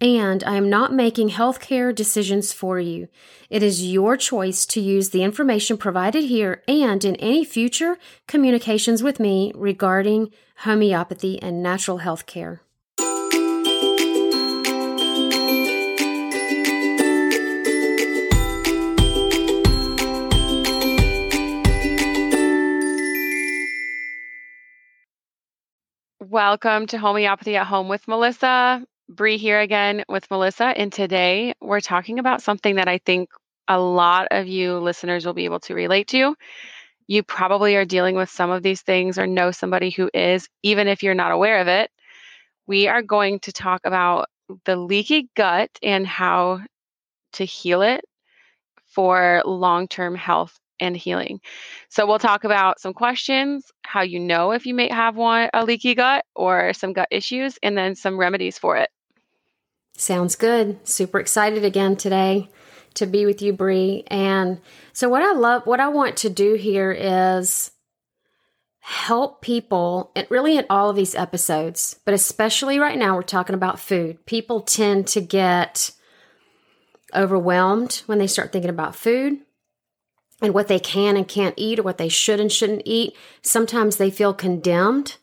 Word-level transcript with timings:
and 0.00 0.42
I 0.44 0.56
am 0.56 0.68
not 0.68 0.92
making 0.92 1.30
healthcare 1.30 1.94
decisions 1.94 2.52
for 2.52 2.78
you. 2.78 3.08
It 3.48 3.62
is 3.62 3.86
your 3.86 4.16
choice 4.16 4.66
to 4.66 4.80
use 4.80 5.10
the 5.10 5.22
information 5.22 5.76
provided 5.76 6.24
here 6.24 6.62
and 6.66 7.04
in 7.04 7.16
any 7.16 7.44
future 7.44 7.96
communications 8.26 9.02
with 9.02 9.20
me 9.20 9.52
regarding 9.54 10.32
homeopathy 10.58 11.40
and 11.40 11.62
natural 11.62 12.00
healthcare. 12.00 12.60
Welcome 26.20 26.88
to 26.88 26.98
Homeopathy 26.98 27.54
at 27.54 27.66
Home 27.68 27.86
with 27.86 28.08
Melissa. 28.08 28.84
Bree 29.14 29.38
here 29.38 29.60
again 29.60 30.04
with 30.08 30.28
Melissa, 30.30 30.64
and 30.64 30.92
today 30.92 31.54
we're 31.60 31.80
talking 31.80 32.18
about 32.18 32.42
something 32.42 32.76
that 32.76 32.88
I 32.88 32.98
think 32.98 33.30
a 33.68 33.78
lot 33.78 34.28
of 34.30 34.48
you 34.48 34.78
listeners 34.78 35.24
will 35.24 35.34
be 35.34 35.44
able 35.44 35.60
to 35.60 35.74
relate 35.74 36.08
to. 36.08 36.34
You 37.06 37.22
probably 37.22 37.76
are 37.76 37.84
dealing 37.84 38.16
with 38.16 38.30
some 38.30 38.50
of 38.50 38.62
these 38.62 38.82
things 38.82 39.18
or 39.18 39.26
know 39.26 39.52
somebody 39.52 39.90
who 39.90 40.10
is, 40.12 40.48
even 40.62 40.88
if 40.88 41.02
you're 41.02 41.14
not 41.14 41.32
aware 41.32 41.60
of 41.60 41.68
it. 41.68 41.90
We 42.66 42.88
are 42.88 43.02
going 43.02 43.40
to 43.40 43.52
talk 43.52 43.82
about 43.84 44.28
the 44.64 44.76
leaky 44.76 45.28
gut 45.36 45.70
and 45.82 46.06
how 46.06 46.62
to 47.34 47.44
heal 47.44 47.82
it 47.82 48.04
for 48.86 49.42
long 49.44 49.88
term 49.88 50.14
health 50.14 50.58
and 50.80 50.96
healing. 50.96 51.40
So 51.90 52.06
we'll 52.06 52.18
talk 52.18 52.44
about 52.44 52.80
some 52.80 52.94
questions, 52.94 53.70
how 53.84 54.02
you 54.02 54.20
know 54.20 54.52
if 54.52 54.66
you 54.66 54.74
may 54.74 54.88
have 54.92 55.16
one 55.16 55.50
a 55.54 55.64
leaky 55.64 55.94
gut 55.94 56.24
or 56.34 56.72
some 56.72 56.92
gut 56.92 57.08
issues, 57.10 57.58
and 57.62 57.78
then 57.78 57.94
some 57.94 58.18
remedies 58.18 58.58
for 58.58 58.76
it. 58.76 58.90
Sounds 59.96 60.34
good. 60.34 60.86
Super 60.86 61.20
excited 61.20 61.64
again 61.64 61.96
today 61.96 62.48
to 62.94 63.06
be 63.06 63.26
with 63.26 63.42
you, 63.42 63.52
Bree. 63.52 64.04
And 64.08 64.60
so 64.92 65.08
what 65.08 65.22
I 65.22 65.32
love, 65.32 65.66
what 65.66 65.80
I 65.80 65.88
want 65.88 66.16
to 66.18 66.30
do 66.30 66.54
here 66.54 66.92
is 66.92 67.70
help 68.80 69.40
people, 69.40 70.10
and 70.14 70.26
really 70.30 70.58
in 70.58 70.66
all 70.68 70.90
of 70.90 70.96
these 70.96 71.14
episodes, 71.14 71.96
but 72.04 72.12
especially 72.12 72.78
right 72.78 72.98
now, 72.98 73.16
we're 73.16 73.22
talking 73.22 73.54
about 73.54 73.80
food. 73.80 74.26
People 74.26 74.60
tend 74.60 75.06
to 75.08 75.20
get 75.20 75.90
overwhelmed 77.14 78.02
when 78.06 78.18
they 78.18 78.26
start 78.26 78.52
thinking 78.52 78.70
about 78.70 78.94
food 78.94 79.38
and 80.42 80.52
what 80.52 80.68
they 80.68 80.78
can 80.78 81.16
and 81.16 81.26
can't 81.26 81.54
eat 81.56 81.78
or 81.78 81.82
what 81.82 81.96
they 81.96 82.10
should 82.10 82.40
and 82.40 82.52
shouldn't 82.52 82.82
eat. 82.84 83.16
Sometimes 83.40 83.96
they 83.96 84.10
feel 84.10 84.34
condemned, 84.34 85.16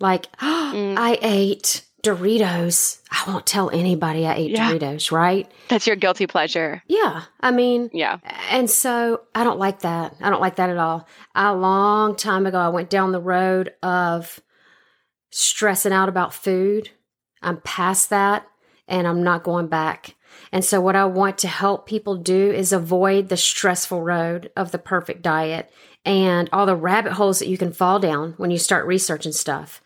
like, 0.00 0.26
oh, 0.42 0.72
mm. 0.74 0.96
I 0.98 1.18
ate 1.22 1.85
Doritos. 2.06 3.00
I 3.10 3.30
won't 3.30 3.46
tell 3.46 3.70
anybody 3.70 4.26
I 4.26 4.34
ate 4.34 4.50
yeah. 4.52 4.70
Doritos, 4.70 5.10
right? 5.10 5.50
That's 5.68 5.86
your 5.86 5.96
guilty 5.96 6.26
pleasure. 6.26 6.82
Yeah. 6.86 7.22
I 7.40 7.50
mean, 7.50 7.90
yeah. 7.92 8.18
And 8.50 8.70
so 8.70 9.22
I 9.34 9.44
don't 9.44 9.58
like 9.58 9.80
that. 9.80 10.14
I 10.20 10.30
don't 10.30 10.40
like 10.40 10.56
that 10.56 10.70
at 10.70 10.76
all. 10.76 11.06
A 11.34 11.54
long 11.54 12.16
time 12.16 12.46
ago, 12.46 12.58
I 12.58 12.68
went 12.68 12.90
down 12.90 13.12
the 13.12 13.20
road 13.20 13.74
of 13.82 14.40
stressing 15.30 15.92
out 15.92 16.08
about 16.08 16.32
food. 16.32 16.90
I'm 17.42 17.60
past 17.60 18.10
that 18.10 18.46
and 18.88 19.06
I'm 19.06 19.22
not 19.22 19.42
going 19.42 19.66
back. 19.66 20.14
And 20.52 20.64
so, 20.64 20.80
what 20.80 20.96
I 20.96 21.04
want 21.06 21.38
to 21.38 21.48
help 21.48 21.86
people 21.86 22.16
do 22.16 22.50
is 22.50 22.72
avoid 22.72 23.28
the 23.28 23.36
stressful 23.36 24.02
road 24.02 24.50
of 24.56 24.70
the 24.70 24.78
perfect 24.78 25.22
diet 25.22 25.72
and 26.04 26.48
all 26.52 26.66
the 26.66 26.76
rabbit 26.76 27.12
holes 27.12 27.40
that 27.40 27.48
you 27.48 27.58
can 27.58 27.72
fall 27.72 27.98
down 27.98 28.34
when 28.36 28.50
you 28.50 28.58
start 28.58 28.86
researching 28.86 29.32
stuff. 29.32 29.82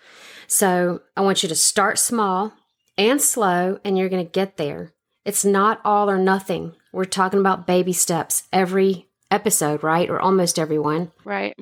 So 0.51 1.03
I 1.17 1.21
want 1.21 1.45
you 1.45 1.49
to 1.49 1.55
start 1.55 1.97
small 1.97 2.53
and 2.99 3.23
slow, 3.23 3.79
and 3.85 3.97
you're 3.97 4.09
going 4.09 4.27
to 4.27 4.31
get 4.31 4.57
there. 4.57 4.93
It's 5.25 5.45
not 5.45 5.81
all 5.85 6.11
or 6.11 6.19
nothing. 6.19 6.75
We're 6.93 7.05
talking 7.05 7.39
about 7.39 7.69
baby 7.69 7.93
steps 7.93 8.49
every 8.53 9.07
episode, 9.31 9.85
right? 9.85 10.11
Or 10.11 10.21
almost 10.21 10.59
every 10.59 10.79
one. 10.81 11.13
Right. 11.25 11.57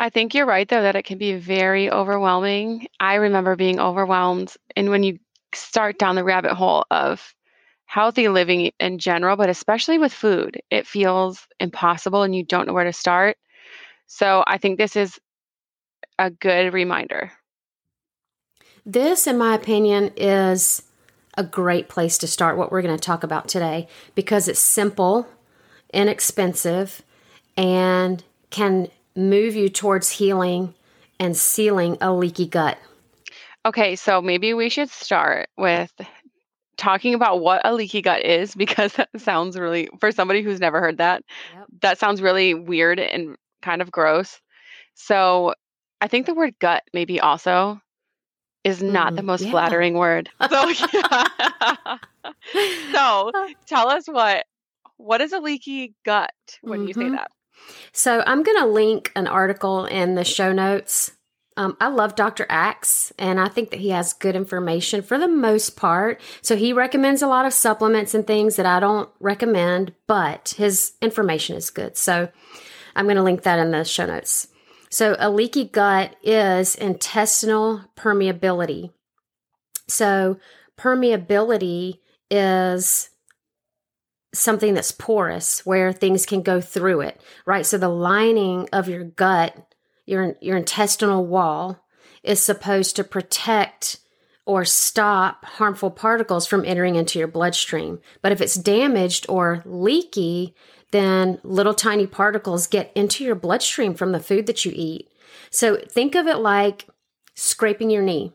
I 0.00 0.10
think 0.10 0.34
you're 0.34 0.46
right, 0.46 0.68
though, 0.68 0.82
that 0.82 0.96
it 0.96 1.04
can 1.04 1.16
be 1.16 1.36
very 1.36 1.88
overwhelming. 1.88 2.88
I 2.98 3.14
remember 3.14 3.54
being 3.54 3.78
overwhelmed. 3.78 4.52
And 4.74 4.90
when 4.90 5.04
you 5.04 5.20
start 5.54 6.00
down 6.00 6.16
the 6.16 6.24
rabbit 6.24 6.54
hole 6.54 6.84
of 6.90 7.34
healthy 7.86 8.26
living 8.26 8.72
in 8.80 8.98
general, 8.98 9.36
but 9.36 9.48
especially 9.48 9.98
with 9.98 10.12
food, 10.12 10.60
it 10.72 10.88
feels 10.88 11.46
impossible 11.60 12.24
and 12.24 12.34
you 12.34 12.44
don't 12.44 12.66
know 12.66 12.72
where 12.72 12.82
to 12.82 12.92
start. 12.92 13.36
So 14.08 14.42
I 14.44 14.58
think 14.58 14.76
this 14.76 14.96
is 14.96 15.20
a 16.18 16.32
good 16.32 16.74
reminder. 16.74 17.30
This, 18.86 19.26
in 19.26 19.38
my 19.38 19.54
opinion, 19.54 20.12
is 20.16 20.82
a 21.36 21.42
great 21.42 21.88
place 21.88 22.18
to 22.18 22.26
start 22.26 22.56
what 22.56 22.70
we're 22.70 22.82
going 22.82 22.96
to 22.96 23.02
talk 23.02 23.24
about 23.24 23.48
today 23.48 23.88
because 24.14 24.46
it's 24.46 24.60
simple, 24.60 25.26
inexpensive, 25.92 27.02
and 27.56 28.22
can 28.50 28.88
move 29.16 29.54
you 29.54 29.68
towards 29.68 30.10
healing 30.10 30.74
and 31.18 31.36
sealing 31.36 31.96
a 32.00 32.12
leaky 32.12 32.46
gut. 32.46 32.78
Okay, 33.64 33.96
so 33.96 34.20
maybe 34.20 34.52
we 34.52 34.68
should 34.68 34.90
start 34.90 35.48
with 35.56 35.92
talking 36.76 37.14
about 37.14 37.40
what 37.40 37.62
a 37.64 37.72
leaky 37.72 38.02
gut 38.02 38.22
is 38.24 38.54
because 38.56 38.92
that 38.94 39.08
sounds 39.18 39.58
really, 39.58 39.88
for 39.98 40.12
somebody 40.12 40.42
who's 40.42 40.60
never 40.60 40.80
heard 40.80 40.98
that, 40.98 41.24
yep. 41.54 41.66
that 41.80 41.98
sounds 41.98 42.20
really 42.20 42.52
weird 42.52 43.00
and 43.00 43.36
kind 43.62 43.80
of 43.80 43.90
gross. 43.90 44.40
So 44.94 45.54
I 46.02 46.08
think 46.08 46.26
the 46.26 46.34
word 46.34 46.54
gut 46.58 46.82
maybe 46.92 47.18
also 47.18 47.80
is 48.64 48.82
not 48.82 49.12
mm, 49.12 49.16
the 49.16 49.22
most 49.22 49.42
yeah. 49.42 49.50
flattering 49.50 49.94
word. 49.94 50.30
So, 50.50 50.68
yeah. 50.92 51.98
so 52.92 53.30
tell 53.66 53.88
us 53.88 54.06
what 54.06 54.46
what 54.96 55.20
is 55.20 55.32
a 55.32 55.38
leaky 55.38 55.94
gut 56.04 56.32
when 56.62 56.80
mm-hmm. 56.80 56.88
you 56.88 56.94
say 56.94 57.00
mm-hmm. 57.02 57.16
that? 57.16 57.30
So 57.92 58.22
I'm 58.26 58.42
going 58.42 58.58
to 58.58 58.66
link 58.66 59.12
an 59.14 59.26
article 59.26 59.86
in 59.86 60.14
the 60.14 60.24
show 60.24 60.52
notes. 60.52 61.12
Um, 61.56 61.76
I 61.80 61.86
love 61.88 62.16
Dr. 62.16 62.46
Axe, 62.48 63.12
and 63.16 63.38
I 63.38 63.46
think 63.46 63.70
that 63.70 63.78
he 63.78 63.90
has 63.90 64.12
good 64.12 64.34
information 64.34 65.02
for 65.02 65.18
the 65.18 65.28
most 65.28 65.76
part. 65.76 66.20
So 66.42 66.56
he 66.56 66.72
recommends 66.72 67.22
a 67.22 67.28
lot 67.28 67.46
of 67.46 67.52
supplements 67.52 68.12
and 68.12 68.26
things 68.26 68.56
that 68.56 68.66
I 68.66 68.80
don't 68.80 69.08
recommend, 69.20 69.94
but 70.08 70.54
his 70.56 70.94
information 71.00 71.54
is 71.56 71.70
good. 71.70 71.96
So 71.96 72.28
I'm 72.96 73.06
going 73.06 73.16
to 73.16 73.22
link 73.22 73.42
that 73.42 73.60
in 73.60 73.70
the 73.70 73.84
show 73.84 74.06
notes. 74.06 74.48
So, 74.94 75.16
a 75.18 75.28
leaky 75.28 75.64
gut 75.64 76.14
is 76.22 76.76
intestinal 76.76 77.80
permeability. 77.96 78.92
So, 79.88 80.38
permeability 80.78 81.94
is 82.30 83.10
something 84.32 84.72
that's 84.72 84.92
porous 84.92 85.66
where 85.66 85.92
things 85.92 86.24
can 86.24 86.42
go 86.42 86.60
through 86.60 87.00
it, 87.00 87.20
right? 87.44 87.66
So, 87.66 87.76
the 87.76 87.88
lining 87.88 88.68
of 88.72 88.88
your 88.88 89.02
gut, 89.02 89.56
your, 90.06 90.36
your 90.40 90.58
intestinal 90.58 91.26
wall, 91.26 91.84
is 92.22 92.40
supposed 92.40 92.94
to 92.94 93.02
protect 93.02 93.98
or 94.46 94.64
stop 94.64 95.44
harmful 95.44 95.90
particles 95.90 96.46
from 96.46 96.64
entering 96.64 96.94
into 96.94 97.18
your 97.18 97.26
bloodstream. 97.26 97.98
But 98.22 98.30
if 98.30 98.40
it's 98.40 98.54
damaged 98.54 99.26
or 99.28 99.60
leaky, 99.66 100.54
then 100.94 101.40
little 101.42 101.74
tiny 101.74 102.06
particles 102.06 102.68
get 102.68 102.92
into 102.94 103.24
your 103.24 103.34
bloodstream 103.34 103.94
from 103.94 104.12
the 104.12 104.20
food 104.20 104.46
that 104.46 104.64
you 104.64 104.70
eat. 104.72 105.08
So 105.50 105.76
think 105.76 106.14
of 106.14 106.28
it 106.28 106.38
like 106.38 106.86
scraping 107.34 107.90
your 107.90 108.02
knee. 108.02 108.32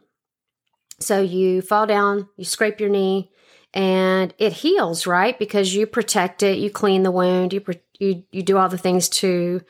So 0.99 1.21
you 1.21 1.61
fall 1.61 1.87
down, 1.87 2.27
you 2.35 2.43
scrape 2.43 2.81
your 2.81 2.89
knee, 2.89 3.31
and 3.73 4.33
it 4.37 4.51
heals, 4.51 5.07
right? 5.07 5.39
Because 5.39 5.73
you 5.73 5.87
protect 5.87 6.43
it, 6.43 6.57
you 6.57 6.69
clean 6.69 7.03
the 7.03 7.11
wound, 7.11 7.53
you 7.53 7.63
you 7.97 8.25
you 8.29 8.43
do 8.43 8.57
all 8.57 8.67
the 8.67 8.77
things 8.77 9.07
to 9.07 9.61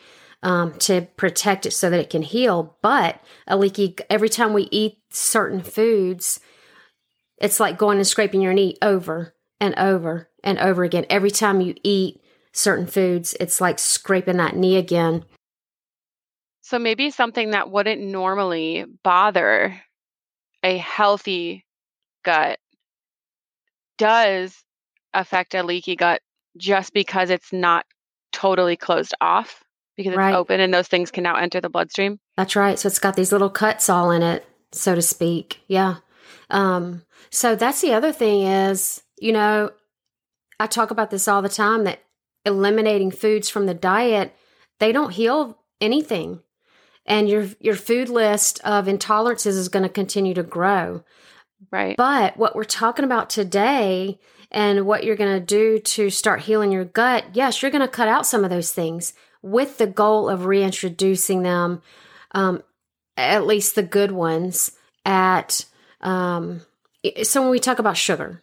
um, 0.42 0.74
to 0.80 1.02
protect 1.16 1.68
it 1.68 1.72
so 1.74 1.92
that 1.92 2.00
it 2.00 2.10
can 2.10 2.24
heal. 2.24 2.76
But 2.82 3.22
a 3.46 3.56
leaky, 3.56 3.98
every 4.10 4.30
time 4.30 4.54
we 4.54 4.68
eat 4.72 4.98
certain 5.12 5.62
foods, 5.62 6.40
it's 7.38 7.60
like 7.60 7.78
going 7.78 8.00
and 8.00 8.08
scraping 8.08 8.42
your 8.42 8.54
knee 8.54 8.78
over 8.82 9.36
and 9.60 9.78
over 9.78 10.28
and 10.44 10.58
over 10.58 10.84
again. 10.84 11.06
Every 11.08 11.30
time 11.30 11.62
you 11.62 11.76
eat 11.84 12.20
certain 12.54 12.88
foods, 12.88 13.36
it's 13.40 13.62
like 13.62 13.80
scraping 13.80 14.38
that 14.38 14.56
knee 14.56 14.78
again. 14.78 15.26
So 16.62 16.78
maybe 16.78 17.10
something 17.10 17.52
that 17.52 17.72
wouldn't 17.72 18.02
normally 18.02 18.86
bother 19.04 19.82
a 20.64 20.78
healthy 20.78 21.66
gut 22.24 22.60
does 23.98 24.56
affect 25.14 25.54
a 25.56 25.64
leaky 25.64 25.96
gut 25.96 26.22
just 26.58 26.94
because 26.94 27.30
it's 27.30 27.52
not 27.52 27.86
totally 28.32 28.76
closed 28.76 29.14
off 29.22 29.64
because 29.98 30.12
it's 30.12 30.18
Right. 30.18 30.36
open 30.36 30.60
and 30.60 30.74
those 30.74 30.88
things 30.88 31.12
can 31.12 31.24
now 31.24 31.36
enter 31.36 31.60
the 31.60 31.70
bloodstream. 31.70 32.20
That's 32.38 32.56
right. 32.56 32.78
So 32.78 32.88
it's 32.88 33.00
got 33.00 33.16
these 33.16 33.32
little 33.32 33.50
cuts 33.50 33.90
all 33.90 34.12
in 34.12 34.22
it, 34.22 34.46
so 34.72 34.96
to 34.96 35.02
speak. 35.02 35.62
Yeah. 35.68 35.96
Um, 36.50 37.04
so 37.32 37.56
that's 37.56 37.82
the 37.82 37.94
other 37.94 38.12
thing 38.12 38.44
is, 38.44 39.02
you 39.20 39.32
know, 39.34 39.72
I 40.60 40.68
talk 40.68 40.92
about 40.92 41.10
this 41.10 41.28
all 41.28 41.42
the 41.42 41.50
time 41.50 41.84
that 41.86 42.00
eliminating 42.50 43.12
foods 43.12 43.50
from 43.50 43.66
the 43.66 43.74
diet, 43.74 44.36
they 44.80 44.92
don't 44.92 45.12
heal 45.12 45.58
anything. 45.80 46.42
And 47.06 47.30
your 47.30 47.48
your 47.60 47.76
food 47.76 48.10
list 48.10 48.60
of 48.66 48.86
intolerances 48.86 49.48
is 49.58 49.70
going 49.70 49.84
to 49.84 49.90
continue 49.90 50.34
to 50.34 50.44
grow. 50.44 51.04
Right. 51.72 51.96
But 51.96 52.38
what 52.38 52.56
we're 52.56 52.64
talking 52.64 53.06
about 53.06 53.30
today 53.30 54.20
and 54.52 54.86
what 54.86 55.04
you're 55.04 55.16
going 55.16 55.40
to 55.40 55.46
do 55.46 55.80
to 55.80 56.10
start 56.10 56.42
healing 56.42 56.72
your 56.72 56.86
gut, 56.86 57.26
yes, 57.34 57.62
you're 57.62 57.72
going 57.72 57.82
to 57.82 57.88
cut 57.88 58.08
out 58.08 58.26
some 58.26 58.44
of 58.44 58.50
those 58.50 58.72
things 58.72 59.14
with 59.42 59.78
the 59.78 59.88
goal 59.88 60.30
of 60.30 60.46
reintroducing 60.46 61.44
them, 61.44 61.82
um, 62.32 62.64
at 63.18 63.46
least 63.46 63.76
the 63.76 63.84
good 63.84 64.12
ones, 64.12 64.72
at. 65.06 65.66
Um, 66.02 66.62
so 67.24 67.42
when 67.42 67.52
we 67.52 67.60
talk 67.60 67.80
about 67.80 67.98
sugar, 67.98 68.42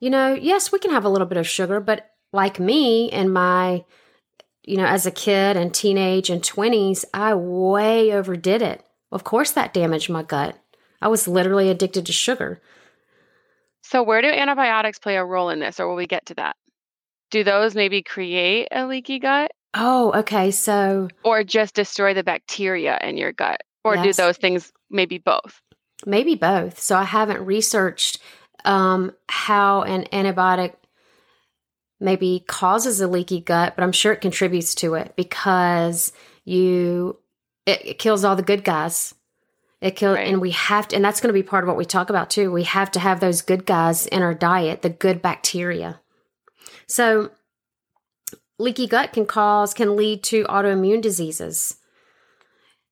you 0.00 0.10
know, 0.10 0.34
yes, 0.34 0.70
we 0.70 0.78
can 0.78 0.90
have 0.90 1.04
a 1.04 1.08
little 1.08 1.26
bit 1.26 1.38
of 1.38 1.48
sugar, 1.48 1.80
but 1.80 2.13
like 2.34 2.60
me 2.60 3.10
and 3.10 3.32
my, 3.32 3.84
you 4.62 4.76
know, 4.76 4.86
as 4.86 5.06
a 5.06 5.10
kid 5.10 5.56
and 5.56 5.72
teenage 5.72 6.30
and 6.30 6.42
20s, 6.42 7.04
I 7.14 7.34
way 7.34 8.12
overdid 8.12 8.62
it. 8.62 8.84
Of 9.12 9.24
course, 9.24 9.52
that 9.52 9.72
damaged 9.72 10.10
my 10.10 10.22
gut. 10.22 10.58
I 11.00 11.08
was 11.08 11.28
literally 11.28 11.70
addicted 11.70 12.06
to 12.06 12.12
sugar. 12.12 12.60
So 13.82 14.02
where 14.02 14.22
do 14.22 14.28
antibiotics 14.28 14.98
play 14.98 15.16
a 15.16 15.24
role 15.24 15.50
in 15.50 15.60
this 15.60 15.78
or 15.78 15.88
will 15.88 15.96
we 15.96 16.06
get 16.06 16.26
to 16.26 16.34
that? 16.34 16.56
Do 17.30 17.44
those 17.44 17.74
maybe 17.74 18.02
create 18.02 18.68
a 18.70 18.86
leaky 18.86 19.18
gut 19.18 19.50
Oh, 19.74 20.12
okay. 20.20 20.52
So 20.52 21.08
or 21.24 21.42
just 21.42 21.74
destroy 21.74 22.14
the 22.14 22.22
bacteria 22.22 22.96
in 23.02 23.16
your 23.16 23.32
gut? 23.32 23.60
Or 23.82 23.96
do 23.96 24.12
those 24.14 24.38
things 24.38 24.72
maybe 24.88 25.18
both? 25.18 25.60
maybe 26.06 26.34
both. 26.34 26.78
So 26.78 26.96
I 26.96 27.04
haven't 27.04 27.44
researched 27.44 28.18
um, 28.64 29.12
how 29.28 29.82
an 29.82 30.04
antibiotic 30.12 30.74
maybe 32.00 32.44
causes 32.46 33.00
a 33.00 33.08
leaky 33.08 33.40
gut, 33.40 33.74
but 33.76 33.82
I'm 33.82 33.92
sure 33.92 34.12
it 34.12 34.20
contributes 34.20 34.74
to 34.76 34.94
it 34.94 35.14
because 35.16 36.12
you 36.44 37.18
it, 37.66 37.84
it 37.86 37.98
kills 37.98 38.24
all 38.24 38.36
the 38.36 38.42
good 38.42 38.64
guys. 38.64 39.14
It 39.80 39.96
kills, 39.96 40.16
Right. 40.16 40.28
and 40.28 40.40
we 40.40 40.50
have 40.52 40.88
to, 40.88 40.96
and 40.96 41.04
that's 41.04 41.20
going 41.20 41.28
to 41.28 41.38
be 41.38 41.42
part 41.42 41.64
of 41.64 41.68
what 41.68 41.76
we 41.76 41.84
talk 41.84 42.08
about 42.10 42.30
too. 42.30 42.50
We 42.50 42.62
have 42.64 42.90
to 42.92 43.00
have 43.00 43.20
those 43.20 43.42
good 43.42 43.66
guys 43.66 44.06
in 44.06 44.22
our 44.22 44.34
diet, 44.34 44.82
the 44.82 44.90
good 44.90 45.20
bacteria. 45.20 46.00
So, 46.86 47.30
leaky 48.58 48.86
gut 48.86 49.12
can 49.12 49.26
cause, 49.26 49.74
can 49.74 49.96
lead 49.96 50.22
to 50.24 50.44
autoimmune 50.44 51.02
diseases. 51.02 51.76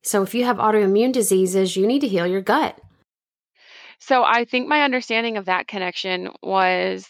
So, 0.02 0.22
if 0.22 0.34
you 0.34 0.44
have 0.44 0.56
autoimmune 0.58 1.12
diseases, 1.12 1.76
you 1.76 1.86
need 1.86 2.00
to 2.00 2.08
heal 2.08 2.26
your 2.26 2.42
gut. 2.42 2.78
So 4.04 4.24
I 4.24 4.44
think 4.44 4.66
my 4.68 4.82
understanding 4.82 5.36
of 5.36 5.44
that 5.44 5.68
connection 5.68 6.30
was 6.42 7.06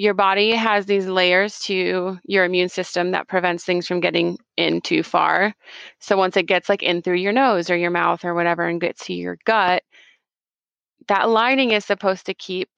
your 0.00 0.14
body 0.14 0.52
has 0.52 0.86
these 0.86 1.06
layers 1.06 1.58
to 1.58 2.18
your 2.24 2.46
immune 2.46 2.70
system 2.70 3.10
that 3.10 3.28
prevents 3.28 3.66
things 3.66 3.86
from 3.86 4.00
getting 4.00 4.38
in 4.56 4.80
too 4.80 5.02
far. 5.02 5.52
So 5.98 6.16
once 6.16 6.38
it 6.38 6.46
gets 6.46 6.70
like 6.70 6.82
in 6.82 7.02
through 7.02 7.18
your 7.18 7.34
nose 7.34 7.68
or 7.68 7.76
your 7.76 7.90
mouth 7.90 8.24
or 8.24 8.32
whatever 8.32 8.66
and 8.66 8.80
gets 8.80 9.04
to 9.04 9.12
your 9.12 9.36
gut, 9.44 9.82
that 11.08 11.28
lining 11.28 11.72
is 11.72 11.84
supposed 11.84 12.24
to 12.24 12.32
keep 12.32 12.70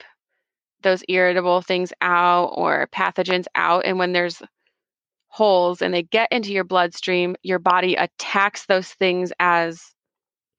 those 0.82 1.04
irritable 1.08 1.62
things 1.62 1.92
out 2.00 2.46
or 2.56 2.88
pathogens 2.92 3.46
out. 3.54 3.84
And 3.84 4.00
when 4.00 4.12
there's 4.12 4.42
holes 5.28 5.80
and 5.80 5.94
they 5.94 6.02
get 6.02 6.32
into 6.32 6.52
your 6.52 6.64
bloodstream, 6.64 7.36
your 7.44 7.60
body 7.60 7.94
attacks 7.94 8.66
those 8.66 8.88
things 8.88 9.32
as 9.38 9.80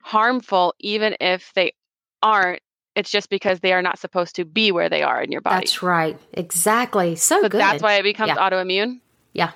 harmful, 0.02 0.74
even 0.80 1.18
if 1.20 1.52
they 1.56 1.74
aren't. 2.22 2.62
It's 2.96 3.10
just 3.10 3.30
because 3.30 3.60
they 3.60 3.74
are 3.74 3.82
not 3.82 3.98
supposed 4.00 4.36
to 4.36 4.46
be 4.46 4.72
where 4.72 4.88
they 4.90 5.02
are 5.02 5.22
in 5.22 5.32
your 5.32 5.42
body. 5.42 5.66
That's 5.66 5.82
right. 5.82 6.20
Exactly. 6.34 7.16
So, 7.16 7.42
so 7.42 7.50
good. 7.50 7.60
that's 7.60 7.82
why 7.82 7.96
it 7.96 8.04
becomes 8.04 8.30
Yeah. 8.30 8.50
autoimmune. 8.50 9.00
Yeah. 9.34 9.52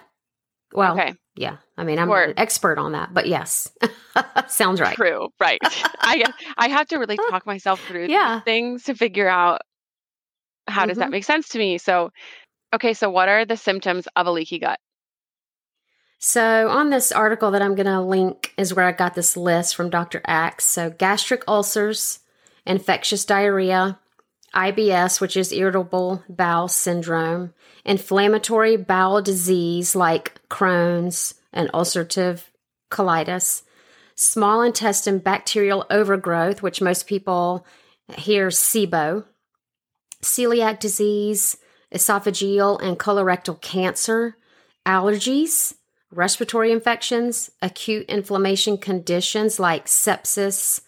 Well, 0.74 0.94
okay, 1.00 1.14
yeah. 1.36 1.58
I 1.78 1.84
mean, 1.84 1.98
I'm 2.00 2.10
Or- 2.10 2.22
an 2.24 2.34
expert 2.36 2.78
on 2.78 2.92
that, 2.94 3.14
but 3.14 3.28
yes, 3.28 3.72
sounds 4.48 4.82
right. 4.82 4.96
true, 4.96 5.30
right. 5.40 5.60
I 6.02 6.24
I 6.58 6.68
have 6.70 6.88
to 6.88 6.98
really 6.98 7.16
talk 7.30 7.46
myself 7.46 7.80
through 7.86 8.08
Yeah. 8.08 8.42
things 8.42 8.84
to 8.86 8.96
figure 8.96 9.30
out 9.30 9.62
how 10.68 10.86
does 10.86 10.98
that 10.98 11.08
Mhm. 11.08 11.12
make 11.12 11.24
sense 11.24 11.50
to 11.50 11.60
me. 11.60 11.78
So, 11.78 12.10
okay, 12.74 12.94
so 12.94 13.10
what 13.10 13.30
are 13.30 13.46
the 13.46 13.56
symptoms 13.56 14.08
of 14.16 14.28
a 14.28 14.32
leaky 14.32 14.60
gut? 14.60 14.80
So, 16.20 16.68
on 16.70 16.90
this 16.90 17.12
article 17.12 17.52
that 17.52 17.62
I'm 17.62 17.76
going 17.76 17.86
to 17.86 18.02
link 18.02 18.54
is 18.58 18.74
where 18.74 18.86
I 18.86 18.92
got 18.92 19.14
this 19.14 19.38
list 19.38 19.76
from 19.76 19.90
Dr. 19.92 20.20
Axe. 20.26 20.66
So, 20.66 20.90
gastric 20.90 21.44
ulcers, 21.48 22.20
infectious 22.68 23.26
diarrhea, 23.26 24.00
IBS, 24.54 25.20
which 25.20 25.36
is 25.38 25.52
irritable 25.52 26.24
bowel 26.30 26.68
syndrome, 26.68 27.54
inflammatory 27.86 28.78
bowel 28.78 29.22
disease 29.22 29.96
like 29.96 30.40
Crohn's 30.50 31.36
and 31.54 31.72
ulcerative 31.72 32.44
colitis, 32.92 33.64
small 34.16 34.62
intestine 34.62 35.20
bacterial 35.20 35.86
overgrowth, 35.90 36.62
which 36.62 36.82
most 36.82 37.08
people 37.08 37.66
hear 38.18 38.48
SIBO, 38.50 39.26
celiac 40.22 40.80
disease, 40.80 41.58
esophageal 41.94 42.82
and 42.82 42.98
colorectal 42.98 43.60
cancer, 43.62 44.38
allergies, 44.86 45.76
respiratory 46.12 46.72
infections, 46.72 47.52
acute 47.62 48.06
inflammation 48.08 48.78
conditions 48.78 49.60
like 49.60 49.86
sepsis, 49.86 50.82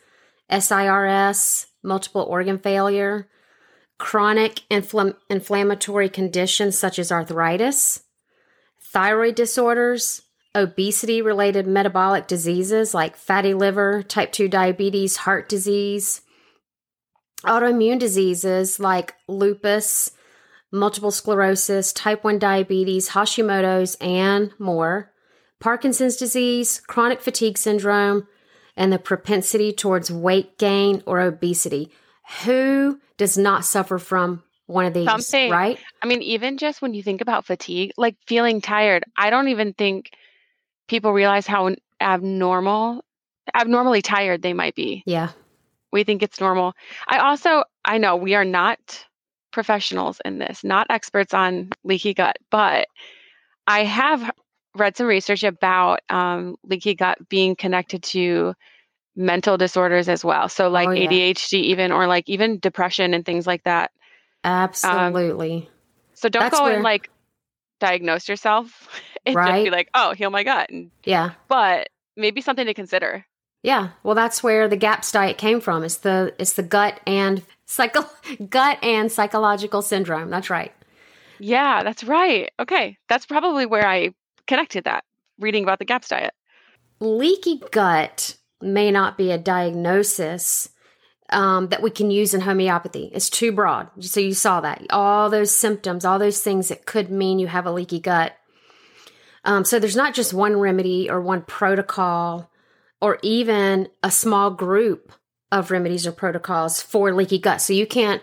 SIRS, 0.50 1.68
multiple 1.84 2.24
organ 2.24 2.58
failure, 2.58 3.28
chronic 3.98 4.62
inflam- 4.72 5.16
inflammatory 5.30 6.10
conditions 6.10 6.78
such 6.78 6.98
as 7.00 7.12
arthritis, 7.12 8.04
thyroid 8.82 9.36
disorders, 9.36 10.22
obesity 10.56 11.22
related 11.22 11.68
metabolic 11.68 12.28
diseases 12.28 12.94
like 12.94 13.16
fatty 13.16 13.54
liver, 13.54 14.04
type 14.04 14.32
2 14.32 14.48
diabetes, 14.48 15.18
heart 15.18 15.48
disease, 15.48 16.22
autoimmune 17.44 18.00
diseases 18.00 18.80
like 18.80 19.16
lupus, 19.28 20.12
multiple 20.72 21.12
sclerosis, 21.12 21.94
type 21.94 22.24
1 22.24 22.40
diabetes, 22.40 23.10
Hashimoto's, 23.10 23.96
and 24.02 24.52
more, 24.60 25.12
Parkinson's 25.60 26.16
disease, 26.16 26.82
chronic 26.88 27.22
fatigue 27.22 27.58
syndrome, 27.58 28.28
and 28.80 28.92
the 28.94 28.98
propensity 28.98 29.74
towards 29.74 30.10
weight 30.10 30.58
gain 30.58 31.04
or 31.06 31.20
obesity. 31.20 31.92
Who 32.46 33.00
does 33.18 33.38
not 33.38 33.66
suffer 33.66 34.00
from 34.00 34.42
one 34.68 34.86
of 34.86 34.94
these, 34.94 35.06
Something. 35.06 35.52
right? 35.52 35.78
I 36.02 36.08
mean, 36.08 36.22
even 36.22 36.58
just 36.58 36.82
when 36.82 36.94
you 36.94 37.04
think 37.04 37.22
about 37.22 37.46
fatigue, 37.46 37.92
like 37.98 38.16
feeling 38.26 38.62
tired, 38.62 39.04
I 39.18 39.30
don't 39.32 39.50
even 39.50 39.74
think 39.74 40.12
people 40.88 41.12
realize 41.12 41.46
how 41.46 41.76
abnormal, 42.00 43.04
abnormally 43.54 44.02
tired 44.02 44.42
they 44.42 44.54
might 44.54 44.76
be. 44.76 45.04
Yeah. 45.06 45.32
We 45.92 46.04
think 46.04 46.24
it's 46.24 46.40
normal. 46.40 46.74
I 47.08 47.18
also, 47.18 47.64
I 47.84 47.98
know 47.98 48.16
we 48.16 48.36
are 48.36 48.46
not 48.46 48.80
professionals 49.52 50.22
in 50.24 50.38
this, 50.38 50.64
not 50.64 50.88
experts 50.90 51.34
on 51.34 51.72
leaky 51.84 52.14
gut, 52.14 52.38
but 52.50 52.88
I 53.68 53.84
have 53.84 54.32
read 54.76 54.96
some 54.98 55.08
research 55.08 55.44
about 55.44 56.02
um, 56.10 56.56
leaky 56.64 56.96
gut 56.96 57.18
being 57.30 57.56
connected 57.56 58.04
to 58.04 58.54
mental 59.16 59.58
disorders 59.58 60.08
as 60.08 60.24
well. 60.24 60.48
So, 60.50 60.70
like 60.70 60.88
Oh, 60.88 60.92
yeah. 60.92 61.10
ADHD, 61.10 61.54
even, 61.54 61.92
or 61.92 62.08
like 62.08 62.30
even 62.30 62.60
depression 62.60 63.14
and 63.14 63.26
things 63.26 63.46
like 63.48 63.64
that. 63.64 63.92
Absolutely. 64.44 65.70
So, 66.14 66.30
don't 66.30 66.44
That's 66.44 66.58
go 66.58 66.66
where- 66.66 66.76
and 66.76 66.84
like 66.84 67.10
diagnose 67.80 68.28
yourself 68.28 68.88
and 69.26 69.36
just 69.36 69.64
be 69.64 69.70
like, 69.70 69.90
oh, 69.94 70.14
heal 70.14 70.30
my 70.30 70.44
gut. 70.44 70.70
And, 70.70 70.92
yeah. 71.04 71.32
but 71.48 71.90
maybe 72.16 72.42
something 72.42 72.66
to 72.66 72.74
consider. 72.74 73.26
Yeah. 73.64 73.90
Well, 74.04 74.16
that's 74.16 74.42
where 74.42 74.68
the 74.70 74.78
GAPS 74.78 75.12
diet 75.12 75.38
came 75.38 75.60
from. 75.60 75.84
It's 75.84 75.98
the 75.98 76.34
it's 76.40 76.54
the 76.54 76.64
gut 76.64 77.02
and 77.06 77.44
psycho 77.66 78.06
gut 78.50 78.82
and 78.82 79.12
psychological 79.12 79.82
syndrome. 79.82 80.30
That's 80.30 80.50
right. 80.50 80.74
Yeah, 81.40 81.84
that's 81.84 82.04
right. 82.04 82.52
Okay. 82.60 82.98
That's 83.10 83.26
probably 83.26 83.66
where 83.66 83.86
I 83.86 84.14
connected 84.50 84.84
that 84.84 85.06
reading 85.40 85.64
about 85.64 85.80
the 85.80 85.86
GAPS 85.86 86.10
diet. 86.10 86.34
leaky 87.00 87.62
gut 87.72 88.36
may 88.62 88.92
not 88.92 89.18
be 89.18 89.32
a 89.32 89.38
diagnosis 89.38 90.70
um, 91.30 91.68
that 91.68 91.84
we 91.84 91.92
can 91.92 92.10
use 92.10 92.34
in 92.34 92.42
homeopathy. 92.42 93.12
It's 93.14 93.30
too 93.30 93.52
broad. 93.52 93.88
So 94.04 94.20
you 94.20 94.34
saw 94.34 94.60
that. 94.62 94.82
All 94.90 95.30
those 95.30 95.56
symptoms, 95.56 96.04
all 96.04 96.18
those 96.18 96.42
things 96.42 96.70
that 96.70 96.88
could 96.88 97.12
mean 97.12 97.38
you 97.38 97.46
have 97.48 97.68
a 97.68 97.72
leaky 97.72 98.00
gut. 98.00 98.36
Um, 99.46 99.64
so 99.64 99.78
there's 99.78 99.96
not 99.96 100.16
just 100.16 100.34
one 100.34 100.58
remedy 100.58 101.10
or 101.10 101.22
one 101.22 101.44
protocol 101.44 102.52
or 103.00 103.20
even 103.22 103.88
a 104.04 104.10
small 104.10 104.50
group 104.50 105.14
of 105.52 105.72
remedies 105.72 106.08
or 106.08 106.12
protocols 106.12 106.82
for 106.82 107.14
leaky 107.14 107.38
gut. 107.38 107.62
So 107.62 107.74
you 107.74 107.86
can't 107.86 108.22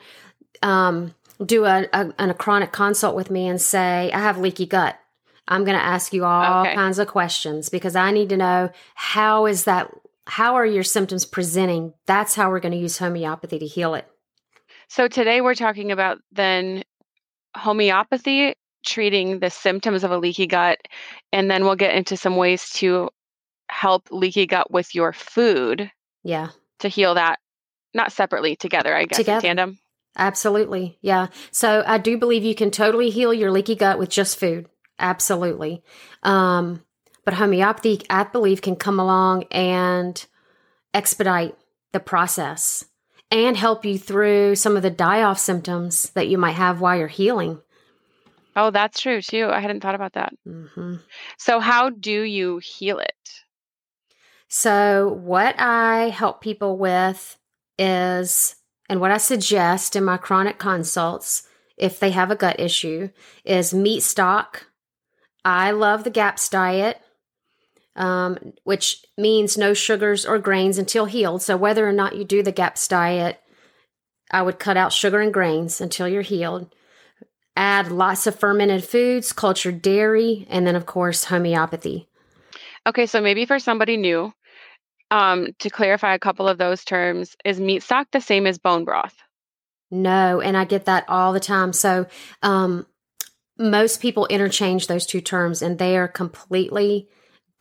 um, 0.62 1.14
do 1.45 1.64
a, 1.64 1.87
a, 1.92 2.12
a, 2.18 2.35
chronic 2.35 2.73
consult 2.73 3.14
with 3.14 3.30
me 3.30 3.47
and 3.47 3.61
say, 3.61 4.11
I 4.12 4.18
have 4.18 4.38
leaky 4.38 4.66
gut. 4.66 4.99
I'm 5.48 5.64
going 5.64 5.78
to 5.78 5.84
ask 5.84 6.12
you 6.12 6.24
all 6.24 6.62
okay. 6.62 6.74
kinds 6.74 6.98
of 6.98 7.06
questions 7.08 7.68
because 7.68 7.96
I 7.96 8.10
need 8.10 8.30
to 8.30 8.36
know 8.36 8.70
how 8.94 9.46
is 9.46 9.64
that 9.64 9.90
how 10.26 10.56
are 10.56 10.66
your 10.66 10.82
symptoms 10.82 11.24
presenting? 11.24 11.94
That's 12.06 12.34
how 12.34 12.50
we're 12.50 12.60
going 12.60 12.72
to 12.72 12.78
use 12.78 12.98
homeopathy 12.98 13.60
to 13.60 13.66
heal 13.66 13.94
it. 13.94 14.08
So 14.88 15.08
today 15.08 15.40
we're 15.40 15.54
talking 15.54 15.92
about 15.92 16.18
then 16.32 16.82
homeopathy 17.56 18.54
treating 18.84 19.40
the 19.40 19.50
symptoms 19.50 20.04
of 20.04 20.10
a 20.10 20.18
leaky 20.18 20.46
gut 20.46 20.78
and 21.32 21.50
then 21.50 21.64
we'll 21.64 21.76
get 21.76 21.94
into 21.94 22.16
some 22.16 22.36
ways 22.36 22.70
to 22.70 23.10
help 23.68 24.08
leaky 24.10 24.46
gut 24.46 24.70
with 24.70 24.94
your 24.94 25.12
food. 25.12 25.90
Yeah. 26.22 26.48
To 26.80 26.88
heal 26.88 27.14
that 27.14 27.38
not 27.94 28.12
separately 28.12 28.56
together, 28.56 28.94
I 28.94 29.06
guess 29.06 29.18
together. 29.18 29.40
tandem. 29.40 29.78
Absolutely. 30.16 30.98
Yeah. 31.00 31.28
So 31.50 31.82
I 31.86 31.98
do 31.98 32.16
believe 32.16 32.44
you 32.44 32.54
can 32.54 32.70
totally 32.70 33.10
heal 33.10 33.34
your 33.34 33.50
leaky 33.50 33.74
gut 33.74 33.98
with 33.98 34.08
just 34.08 34.38
food. 34.38 34.68
Absolutely. 34.98 35.82
Um 36.22 36.82
but 37.24 37.34
homeopathy, 37.34 38.02
I 38.08 38.22
believe, 38.22 38.62
can 38.62 38.76
come 38.76 39.00
along 39.00 39.44
and 39.50 40.24
expedite 40.94 41.56
the 41.92 41.98
process 41.98 42.84
and 43.30 43.56
help 43.56 43.84
you 43.84 43.98
through 43.98 44.54
some 44.54 44.76
of 44.76 44.82
the 44.82 44.90
die 44.90 45.22
off 45.22 45.38
symptoms 45.38 46.10
that 46.10 46.28
you 46.28 46.38
might 46.38 46.52
have 46.52 46.80
while 46.80 46.96
you're 46.96 47.08
healing. 47.08 47.60
Oh, 48.54 48.70
that's 48.70 49.00
true 49.00 49.20
too. 49.20 49.48
I 49.52 49.60
hadn't 49.60 49.80
thought 49.80 49.94
about 49.94 50.14
that. 50.14 50.32
Mm-hmm. 50.46 50.96
So, 51.36 51.60
how 51.60 51.90
do 51.90 52.22
you 52.22 52.58
heal 52.58 52.98
it? 52.98 53.12
So, 54.48 55.20
what 55.22 55.54
I 55.58 56.08
help 56.08 56.40
people 56.40 56.78
with 56.78 57.36
is, 57.78 58.56
and 58.88 59.00
what 59.00 59.10
I 59.10 59.18
suggest 59.18 59.96
in 59.96 60.04
my 60.04 60.16
chronic 60.16 60.58
consults, 60.58 61.42
if 61.76 62.00
they 62.00 62.12
have 62.12 62.30
a 62.30 62.36
gut 62.36 62.58
issue, 62.58 63.10
is 63.44 63.74
meat 63.74 64.02
stock. 64.02 64.68
I 65.46 65.70
love 65.70 66.04
the 66.04 66.10
GAPS 66.10 66.50
diet 66.50 67.00
um, 67.96 68.52
which 68.64 69.04
means 69.16 69.56
no 69.56 69.74
sugars 69.74 70.26
or 70.26 70.38
grains 70.38 70.78
until 70.78 71.06
healed. 71.06 71.42
So, 71.42 71.56
whether 71.56 71.88
or 71.88 71.92
not 71.92 72.16
you 72.16 72.24
do 72.24 72.42
the 72.42 72.52
GAPS 72.52 72.86
diet, 72.88 73.40
I 74.30 74.42
would 74.42 74.58
cut 74.58 74.76
out 74.76 74.92
sugar 74.92 75.20
and 75.20 75.32
grains 75.32 75.80
until 75.80 76.06
you're 76.06 76.22
healed. 76.22 76.72
Add 77.56 77.90
lots 77.90 78.26
of 78.26 78.38
fermented 78.38 78.84
foods, 78.84 79.32
cultured 79.32 79.80
dairy, 79.80 80.46
and 80.50 80.66
then, 80.66 80.76
of 80.76 80.84
course, 80.84 81.24
homeopathy. 81.24 82.06
Okay, 82.86 83.06
so 83.06 83.20
maybe 83.20 83.46
for 83.46 83.58
somebody 83.58 83.96
new, 83.96 84.32
um, 85.10 85.48
to 85.60 85.70
clarify 85.70 86.14
a 86.14 86.18
couple 86.18 86.48
of 86.48 86.58
those 86.58 86.84
terms, 86.84 87.34
is 87.44 87.58
meat 87.58 87.82
stock 87.82 88.08
the 88.12 88.20
same 88.20 88.46
as 88.46 88.58
bone 88.58 88.84
broth? 88.84 89.14
No, 89.90 90.40
and 90.40 90.56
I 90.56 90.66
get 90.66 90.84
that 90.84 91.08
all 91.08 91.32
the 91.32 91.40
time. 91.40 91.72
So, 91.72 92.06
um, 92.42 92.86
most 93.58 94.00
people 94.00 94.26
interchange 94.26 94.86
those 94.86 95.06
two 95.06 95.20
terms, 95.20 95.62
and 95.62 95.78
they 95.78 95.96
are 95.96 96.08
completely 96.08 97.08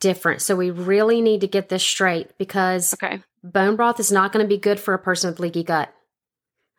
different. 0.00 0.42
So 0.42 0.56
we 0.56 0.70
really 0.70 1.20
need 1.20 1.40
to 1.40 1.46
get 1.46 1.68
this 1.68 1.82
straight 1.82 2.36
because 2.38 2.94
okay. 2.94 3.22
bone 3.42 3.76
broth 3.76 4.00
is 4.00 4.12
not 4.12 4.32
going 4.32 4.44
to 4.44 4.48
be 4.48 4.58
good 4.58 4.78
for 4.78 4.94
a 4.94 4.98
person 4.98 5.30
with 5.30 5.40
leaky 5.40 5.62
gut. 5.62 5.92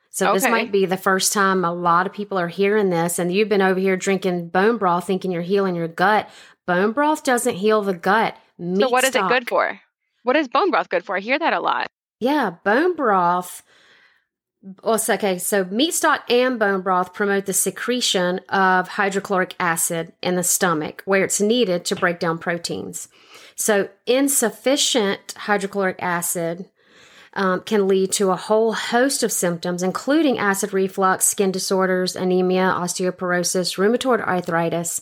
So 0.10 0.30
okay. 0.30 0.40
this 0.40 0.50
might 0.50 0.72
be 0.72 0.86
the 0.86 0.98
first 0.98 1.34
time 1.34 1.64
a 1.64 1.74
lot 1.74 2.08
of 2.08 2.14
people 2.14 2.40
are 2.40 2.48
hearing 2.48 2.90
this 2.90 3.20
and 3.20 3.32
you've 3.32 3.50
been 3.50 3.62
over 3.62 3.80
here 3.80 3.96
drinking 3.98 4.50
bone 4.50 4.78
broth 4.78 5.06
thinking 5.06 5.32
you're 5.32 5.42
healing 5.42 5.76
your 5.76 5.88
gut. 5.88 6.30
Bone 6.66 6.92
broth 6.92 7.24
doesn't 7.24 7.56
heal 7.56 7.82
the 7.82 7.94
gut. 7.94 8.36
Meat 8.58 8.82
so 8.82 8.90
what 8.90 9.06
stock, 9.06 9.26
is 9.26 9.32
it 9.32 9.34
good 9.34 9.48
for? 9.48 9.80
What 10.24 10.36
is 10.36 10.48
bone 10.48 10.72
broth 10.72 10.90
good 10.90 11.06
for? 11.06 11.18
I 11.18 11.20
hear 11.20 11.38
that 11.38 11.54
a 11.54 11.60
lot. 11.60 11.88
Yeah, 12.20 12.52
bone 12.64 12.96
broth 12.96 13.62
okay, 14.84 15.38
so 15.38 15.66
meat 15.66 15.94
stock 15.94 16.30
and 16.30 16.60
bone 16.60 16.82
broth 16.82 17.14
promote 17.14 17.46
the 17.46 17.54
secretion 17.54 18.40
of 18.50 18.88
hydrochloric 18.88 19.56
acid 19.60 20.14
in 20.22 20.36
the 20.36 20.44
stomach 20.44 21.02
where 21.06 21.24
it's 21.24 21.40
needed 21.40 21.86
to 21.86 21.96
break 21.96 22.20
down 22.20 22.38
proteins. 22.38 23.08
So, 23.56 23.90
insufficient 24.06 25.34
hydrochloric 25.36 25.98
acid 26.00 26.70
um, 27.34 27.62
can 27.62 27.88
lead 27.88 28.12
to 28.14 28.32
a 28.32 28.36
whole 28.36 28.74
host 28.74 29.24
of 29.24 29.32
symptoms, 29.32 29.84
including 29.84 30.38
acid 30.38 30.74
reflux, 30.74 31.26
skin 31.26 31.52
disorders, 31.52 32.16
anemia, 32.16 32.74
osteoporosis, 32.76 33.78
rheumatoid 33.78 34.22
arthritis, 34.22 35.02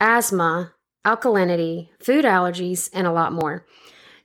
asthma, 0.00 0.72
alkalinity, 1.04 1.88
food 2.00 2.24
allergies, 2.24 2.88
and 2.92 3.06
a 3.06 3.12
lot 3.12 3.32
more. 3.32 3.66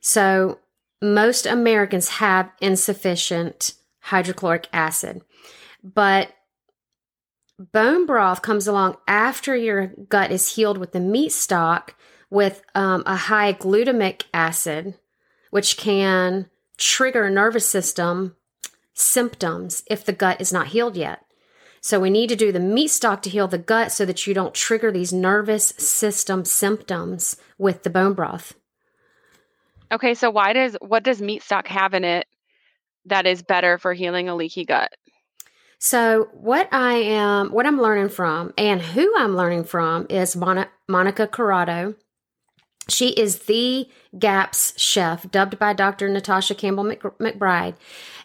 So, 0.00 0.58
most 1.00 1.46
Americans 1.46 2.08
have 2.08 2.50
insufficient 2.60 3.74
hydrochloric 4.00 4.68
acid. 4.72 5.22
But 5.82 6.30
bone 7.58 8.06
broth 8.06 8.42
comes 8.42 8.66
along 8.66 8.96
after 9.06 9.56
your 9.56 9.88
gut 10.08 10.30
is 10.30 10.54
healed 10.54 10.78
with 10.78 10.92
the 10.92 11.00
meat 11.00 11.32
stock 11.32 11.94
with 12.30 12.62
um, 12.74 13.02
a 13.06 13.16
high 13.16 13.52
glutamic 13.52 14.24
acid, 14.32 14.94
which 15.50 15.76
can 15.76 16.48
trigger 16.76 17.28
nervous 17.30 17.66
system 17.66 18.36
symptoms 18.94 19.82
if 19.88 20.04
the 20.04 20.12
gut 20.12 20.40
is 20.40 20.52
not 20.52 20.68
healed 20.68 20.96
yet. 20.96 21.24
So 21.80 22.00
we 22.00 22.10
need 22.10 22.28
to 22.28 22.36
do 22.36 22.52
the 22.52 22.60
meat 22.60 22.88
stock 22.88 23.22
to 23.22 23.30
heal 23.30 23.48
the 23.48 23.58
gut 23.58 23.92
so 23.92 24.04
that 24.04 24.26
you 24.26 24.34
don't 24.34 24.54
trigger 24.54 24.90
these 24.90 25.12
nervous 25.12 25.68
system 25.78 26.44
symptoms 26.44 27.36
with 27.56 27.82
the 27.82 27.90
bone 27.90 28.14
broth. 28.14 28.54
Okay, 29.90 30.14
so 30.14 30.30
why 30.30 30.52
does 30.52 30.76
what 30.80 31.02
does 31.02 31.22
meat 31.22 31.42
stock 31.42 31.66
have 31.68 31.94
in 31.94 32.04
it 32.04 32.26
that 33.08 33.26
is 33.26 33.42
better 33.42 33.78
for 33.78 33.92
healing 33.92 34.28
a 34.28 34.34
leaky 34.34 34.64
gut? 34.64 34.90
So, 35.78 36.28
what 36.32 36.68
I 36.72 36.94
am, 36.94 37.50
what 37.50 37.66
I'm 37.66 37.80
learning 37.80 38.08
from, 38.08 38.52
and 38.58 38.82
who 38.82 39.12
I'm 39.16 39.36
learning 39.36 39.64
from 39.64 40.06
is 40.10 40.34
Mon- 40.34 40.66
Monica 40.88 41.28
Corrado. 41.28 41.94
She 42.88 43.10
is 43.10 43.40
the 43.40 43.88
GAPS 44.18 44.72
chef, 44.76 45.30
dubbed 45.30 45.58
by 45.58 45.74
Dr. 45.74 46.08
Natasha 46.08 46.54
Campbell 46.54 46.84
McBride, 46.84 47.76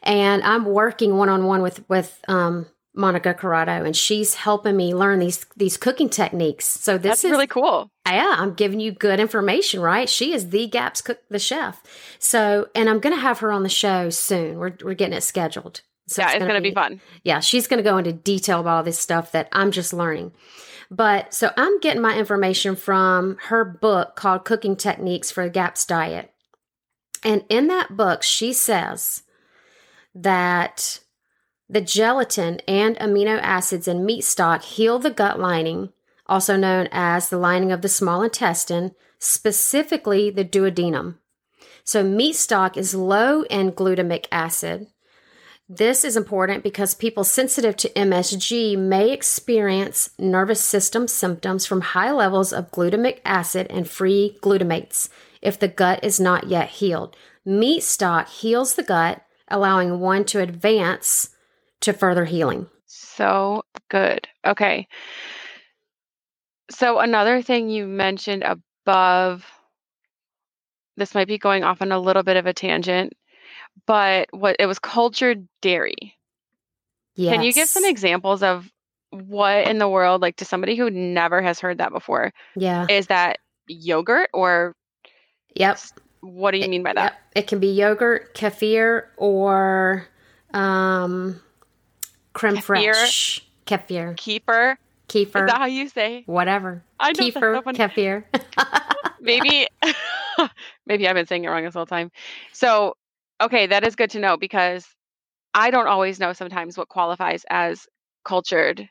and 0.02 0.42
I'm 0.42 0.66
working 0.66 1.18
one 1.18 1.30
on 1.30 1.46
one 1.46 1.62
with 1.62 1.88
with 1.90 2.20
um, 2.28 2.66
Monica 2.96 3.34
Corrado, 3.34 3.84
and 3.84 3.96
she's 3.96 4.36
helping 4.36 4.78
me 4.78 4.94
learn 4.94 5.20
these 5.20 5.46
these 5.56 5.78
cooking 5.78 6.10
techniques. 6.10 6.66
So 6.66 6.98
this 6.98 7.10
That's 7.10 7.24
is 7.26 7.32
really 7.32 7.48
cool. 7.48 7.90
Yeah, 8.06 8.36
I'm 8.38 8.54
giving 8.54 8.80
you 8.80 8.92
good 8.92 9.20
information, 9.20 9.82
right? 9.82 10.08
She 10.08 10.34
is 10.34 10.50
the 10.50 10.68
Gaps 10.68 11.02
cook, 11.02 11.20
the 11.30 11.40
chef. 11.40 11.82
So, 12.20 12.68
and 12.76 12.90
I'm 12.90 13.00
going 13.00 13.16
to 13.16 13.22
have 13.22 13.40
her 13.40 13.52
on 13.52 13.64
the 13.64 13.70
show 13.70 14.10
soon. 14.10 14.60
We're 14.60 14.74
we're 14.84 14.94
getting 14.94 15.18
it 15.18 15.22
scheduled. 15.22 15.82
So 16.08 16.22
yeah, 16.22 16.32
it's, 16.32 16.40
going 16.40 16.54
to 16.54 16.62
be, 16.62 16.70
be 16.70 16.76
fun. 16.76 17.02
Yeah, 17.24 17.40
she's 17.40 17.68
going 17.68 17.82
to 17.82 17.90
go 17.90 17.98
into 17.98 18.12
detail 18.12 18.60
about 18.60 18.78
all 18.78 18.84
this 18.84 19.00
stuff 19.00 19.32
that 19.32 19.48
I'm 19.52 19.72
just 19.72 19.94
learning. 19.94 20.34
But 20.92 21.34
so 21.34 21.52
I'm 21.58 21.80
getting 21.80 22.02
my 22.02 22.18
information 22.18 22.76
from 22.76 23.38
her 23.46 23.64
book 23.64 24.16
called 24.16 24.46
Cooking 24.46 24.76
Techniques 24.76 25.32
for 25.32 25.46
the 25.46 25.50
GAPS 25.50 25.86
Diet. 25.86 26.30
And 27.24 27.46
in 27.50 27.68
that 27.68 27.96
book, 27.96 28.22
she 28.22 28.52
says 28.52 29.24
that 30.14 31.00
the 31.70 31.82
gelatin 31.82 32.60
and 32.68 32.98
amino 32.98 33.40
acids 33.42 33.88
in 33.88 34.06
meat 34.06 34.24
stock 34.24 34.62
heal 34.64 35.00
the 35.00 35.10
gut 35.10 35.40
lining, 35.40 35.92
also 36.28 36.56
known 36.56 36.88
as 36.92 37.30
the 37.30 37.38
lining 37.38 37.72
of 37.72 37.82
the 37.82 37.90
small 37.90 38.22
intestine, 38.22 38.92
specifically 39.20 40.30
the 40.30 40.46
duodenum. 40.46 41.16
So, 41.84 42.04
meat 42.04 42.36
stock 42.36 42.78
is 42.78 42.96
low 42.96 43.44
in 43.44 43.72
glutamic 43.72 44.26
acid. 44.32 44.88
This 45.68 46.04
is 46.04 46.18
important 46.18 46.64
because 46.64 46.94
people 46.94 47.24
sensitive 47.24 47.76
to 47.78 47.90
MSG 47.90 48.78
may 48.78 49.12
experience 49.12 50.10
nervous 50.20 50.62
system 50.62 51.08
symptoms 51.08 51.66
from 51.66 51.82
high 51.82 52.12
levels 52.12 52.54
of 52.54 52.72
glutamic 52.72 53.20
acid 53.26 53.68
and 53.70 53.90
free 53.90 54.38
glutamates 54.42 55.10
if 55.42 55.58
the 55.58 55.68
gut 55.68 56.04
is 56.04 56.20
not 56.20 56.48
yet 56.48 56.70
healed. 56.70 57.16
Meat 57.46 57.84
stock 57.84 58.28
heals 58.30 58.76
the 58.76 58.84
gut, 58.84 59.26
allowing 59.48 60.00
one 60.00 60.26
to 60.26 60.40
advance 60.40 61.33
to 61.84 61.94
further 61.94 62.26
healing. 62.26 62.68
So 62.88 63.64
good. 63.90 64.28
Okay. 64.46 64.88
So, 66.72 67.00
another 67.00 67.42
thing 67.42 67.70
you 67.70 67.86
mentioned 67.86 68.44
above, 68.44 69.46
this 70.98 71.14
might 71.14 71.28
be 71.28 71.38
going 71.38 71.64
off 71.64 71.82
on 71.82 71.92
a 71.92 72.00
little 72.00 72.24
bit 72.24 72.38
of 72.38 72.46
a 72.46 72.54
tangent, 72.54 73.14
but 73.86 74.28
what 74.32 74.56
it 74.60 74.66
was 74.66 74.80
cultured 74.80 75.48
dairy. 75.62 76.16
Yes. 77.16 77.34
Can 77.34 77.44
you 77.44 77.54
give 77.54 77.68
some 77.68 77.86
examples 77.86 78.42
of 78.42 78.72
what 79.12 79.68
in 79.68 79.78
the 79.78 79.90
world, 79.90 80.22
like 80.22 80.38
to 80.38 80.46
somebody 80.46 80.76
who 80.76 80.90
never 80.90 81.42
has 81.42 81.60
heard 81.60 81.78
that 81.78 81.92
before? 81.92 82.32
Yeah. 82.56 82.88
Is 82.90 83.08
that 83.08 83.38
yogurt 83.68 84.30
or 84.34 84.76
Yep. 85.56 85.80
What 86.22 86.52
do 86.52 86.58
you 86.58 86.70
mean 86.70 86.84
by 86.84 86.94
that? 86.94 87.04
Yep. 87.04 87.14
It 87.36 87.48
can 87.48 87.60
be 87.60 87.68
yogurt, 87.68 88.34
kefir, 88.36 89.08
or 89.18 90.08
um, 90.54 91.40
creme 92.34 92.58
Kefir? 92.58 92.94
fraiche. 92.94 93.42
Kefir. 93.66 94.18
Keeper. 94.18 94.78
Kefir. 95.08 95.26
Is 95.26 95.52
that 95.52 95.58
how 95.58 95.66
you 95.66 95.90
say? 95.90 96.24
whatever. 96.26 96.84
I 97.00 97.12
know 97.14 97.30
Kefir, 97.30 97.64
kefir. 97.64 98.24
Maybe 99.22 99.68
maybe 100.86 101.08
I've 101.08 101.16
been 101.16 101.28
saying 101.28 101.46
it 101.46 101.48
wrong 101.48 101.64
this 101.64 101.74
whole 101.74 101.86
time. 101.86 102.12
So, 102.52 102.96
okay, 103.42 103.68
that 103.68 103.86
is 103.86 103.96
good 103.96 104.10
to 104.12 104.20
know 104.20 104.36
because 104.36 104.86
I 105.54 105.72
don't 105.72 105.88
always 105.88 106.20
know 106.20 106.34
sometimes 106.34 106.78
what 106.78 106.90
qualifies 106.90 107.46
as 107.50 107.88
cultured 108.26 108.90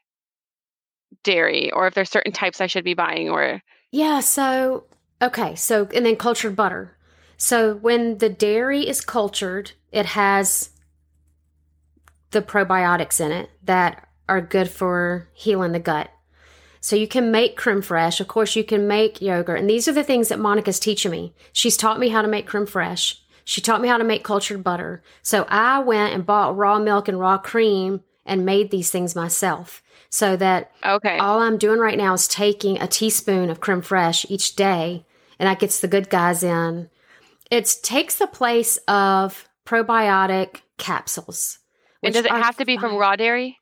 dairy 1.22 1.70
or 1.72 1.86
if 1.86 1.94
there's 1.94 2.10
certain 2.10 2.32
types 2.32 2.60
I 2.60 2.66
should 2.66 2.84
be 2.84 2.94
buying 2.94 3.28
or 3.28 3.60
Yeah, 3.90 4.20
so 4.20 4.84
okay, 5.20 5.54
so 5.54 5.88
and 5.94 6.06
then 6.06 6.16
cultured 6.16 6.56
butter. 6.56 6.96
So 7.36 7.74
when 7.74 8.18
the 8.18 8.28
dairy 8.28 8.88
is 8.88 9.00
cultured, 9.00 9.72
it 9.90 10.06
has 10.06 10.70
the 12.32 12.42
probiotics 12.42 13.20
in 13.20 13.32
it 13.32 13.50
that 13.64 14.08
are 14.28 14.40
good 14.40 14.68
for 14.68 15.28
healing 15.32 15.72
the 15.72 15.78
gut. 15.78 16.10
So 16.80 16.96
you 16.96 17.06
can 17.06 17.30
make 17.30 17.56
creme 17.56 17.80
fraiche. 17.80 18.20
Of 18.20 18.28
course, 18.28 18.56
you 18.56 18.64
can 18.64 18.88
make 18.88 19.22
yogurt. 19.22 19.60
And 19.60 19.70
these 19.70 19.86
are 19.86 19.92
the 19.92 20.02
things 20.02 20.28
that 20.28 20.40
Monica's 20.40 20.80
teaching 20.80 21.12
me. 21.12 21.32
She's 21.52 21.76
taught 21.76 22.00
me 22.00 22.08
how 22.08 22.22
to 22.22 22.28
make 22.28 22.46
creme 22.46 22.66
fraiche. 22.66 23.20
She 23.44 23.60
taught 23.60 23.80
me 23.80 23.88
how 23.88 23.98
to 23.98 24.04
make 24.04 24.24
cultured 24.24 24.64
butter. 24.64 25.02
So 25.22 25.46
I 25.48 25.78
went 25.78 26.14
and 26.14 26.26
bought 26.26 26.56
raw 26.56 26.78
milk 26.78 27.06
and 27.08 27.20
raw 27.20 27.38
cream 27.38 28.02
and 28.24 28.44
made 28.44 28.70
these 28.70 28.90
things 28.90 29.14
myself 29.14 29.82
so 30.12 30.36
that 30.36 30.70
okay. 30.84 31.18
all 31.18 31.40
I'm 31.40 31.56
doing 31.56 31.78
right 31.78 31.96
now 31.96 32.12
is 32.12 32.28
taking 32.28 32.80
a 32.80 32.86
teaspoon 32.86 33.48
of 33.48 33.60
creme 33.60 33.80
fraiche 33.80 34.26
each 34.28 34.56
day, 34.56 35.06
and 35.38 35.48
that 35.48 35.58
gets 35.58 35.80
the 35.80 35.88
good 35.88 36.10
guys 36.10 36.42
in. 36.42 36.90
It 37.50 37.74
takes 37.82 38.16
the 38.16 38.26
place 38.26 38.76
of 38.88 39.48
probiotic 39.64 40.60
capsules. 40.78 41.58
And 42.02 42.14
does 42.14 42.24
it 42.24 42.30
have 42.30 42.56
to 42.56 42.64
be 42.64 42.76
from 42.76 42.96
raw 42.96 43.16
dairy? 43.16 43.58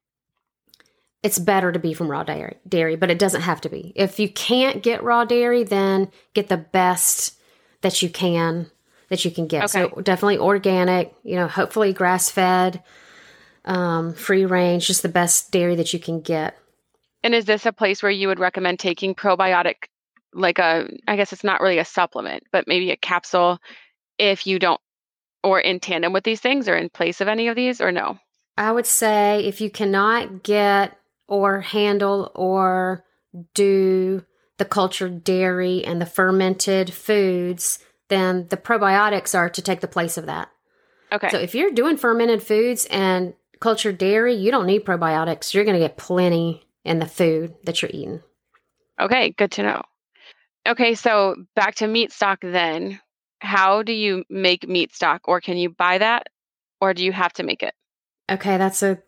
It's 1.22 1.38
better 1.38 1.70
to 1.70 1.78
be 1.78 1.92
from 1.92 2.10
raw 2.10 2.22
dairy, 2.22 2.56
dairy, 2.66 2.96
but 2.96 3.10
it 3.10 3.18
doesn't 3.18 3.42
have 3.42 3.60
to 3.62 3.68
be. 3.68 3.92
If 3.94 4.18
you 4.18 4.28
can't 4.28 4.82
get 4.82 5.02
raw 5.02 5.24
dairy, 5.24 5.64
then 5.64 6.10
get 6.32 6.48
the 6.48 6.56
best 6.56 7.38
that 7.82 8.00
you 8.00 8.08
can 8.08 8.70
that 9.10 9.24
you 9.24 9.30
can 9.30 9.46
get. 9.46 9.68
So 9.68 9.88
definitely 10.02 10.38
organic. 10.38 11.12
You 11.22 11.36
know, 11.36 11.48
hopefully 11.48 11.92
grass 11.92 12.30
fed, 12.30 12.82
um, 13.64 14.14
free 14.14 14.46
range, 14.46 14.86
just 14.86 15.02
the 15.02 15.08
best 15.08 15.50
dairy 15.50 15.74
that 15.76 15.92
you 15.92 15.98
can 15.98 16.20
get. 16.20 16.56
And 17.22 17.34
is 17.34 17.44
this 17.44 17.66
a 17.66 17.72
place 17.72 18.02
where 18.02 18.12
you 18.12 18.28
would 18.28 18.38
recommend 18.38 18.78
taking 18.78 19.14
probiotic 19.14 19.88
like 20.32 20.58
a 20.58 20.88
I 21.06 21.16
guess 21.16 21.32
it's 21.32 21.44
not 21.44 21.60
really 21.60 21.78
a 21.78 21.84
supplement, 21.84 22.44
but 22.52 22.66
maybe 22.66 22.90
a 22.92 22.96
capsule 22.96 23.58
if 24.16 24.46
you 24.46 24.58
don't 24.58 24.80
or 25.42 25.60
in 25.60 25.80
tandem 25.80 26.12
with 26.12 26.24
these 26.24 26.40
things 26.40 26.68
or 26.68 26.76
in 26.76 26.88
place 26.88 27.20
of 27.20 27.28
any 27.28 27.48
of 27.48 27.56
these 27.56 27.80
or 27.80 27.92
no? 27.92 28.18
I 28.60 28.70
would 28.70 28.84
say 28.84 29.42
if 29.46 29.62
you 29.62 29.70
cannot 29.70 30.42
get 30.42 30.98
or 31.26 31.62
handle 31.62 32.30
or 32.34 33.06
do 33.54 34.22
the 34.58 34.66
cultured 34.66 35.24
dairy 35.24 35.82
and 35.82 35.98
the 35.98 36.04
fermented 36.04 36.92
foods, 36.92 37.78
then 38.08 38.48
the 38.50 38.58
probiotics 38.58 39.34
are 39.34 39.48
to 39.48 39.62
take 39.62 39.80
the 39.80 39.88
place 39.88 40.18
of 40.18 40.26
that. 40.26 40.50
Okay. 41.10 41.30
So 41.30 41.38
if 41.38 41.54
you're 41.54 41.70
doing 41.70 41.96
fermented 41.96 42.42
foods 42.42 42.86
and 42.90 43.32
cultured 43.60 43.96
dairy, 43.96 44.34
you 44.34 44.50
don't 44.50 44.66
need 44.66 44.84
probiotics. 44.84 45.54
You're 45.54 45.64
going 45.64 45.80
to 45.80 45.86
get 45.86 45.96
plenty 45.96 46.66
in 46.84 46.98
the 46.98 47.06
food 47.06 47.54
that 47.64 47.80
you're 47.80 47.90
eating. 47.94 48.20
Okay, 49.00 49.30
good 49.30 49.52
to 49.52 49.62
know. 49.62 49.82
Okay, 50.68 50.94
so 50.94 51.34
back 51.56 51.76
to 51.76 51.86
meat 51.86 52.12
stock 52.12 52.40
then. 52.42 53.00
How 53.38 53.82
do 53.82 53.94
you 53.94 54.24
make 54.28 54.68
meat 54.68 54.94
stock 54.94 55.22
or 55.24 55.40
can 55.40 55.56
you 55.56 55.70
buy 55.70 55.96
that 55.96 56.26
or 56.78 56.92
do 56.92 57.02
you 57.02 57.12
have 57.12 57.32
to 57.34 57.42
make 57.42 57.62
it? 57.62 57.72
Okay, 58.30 58.56
that's 58.56 58.82
a 58.82 59.02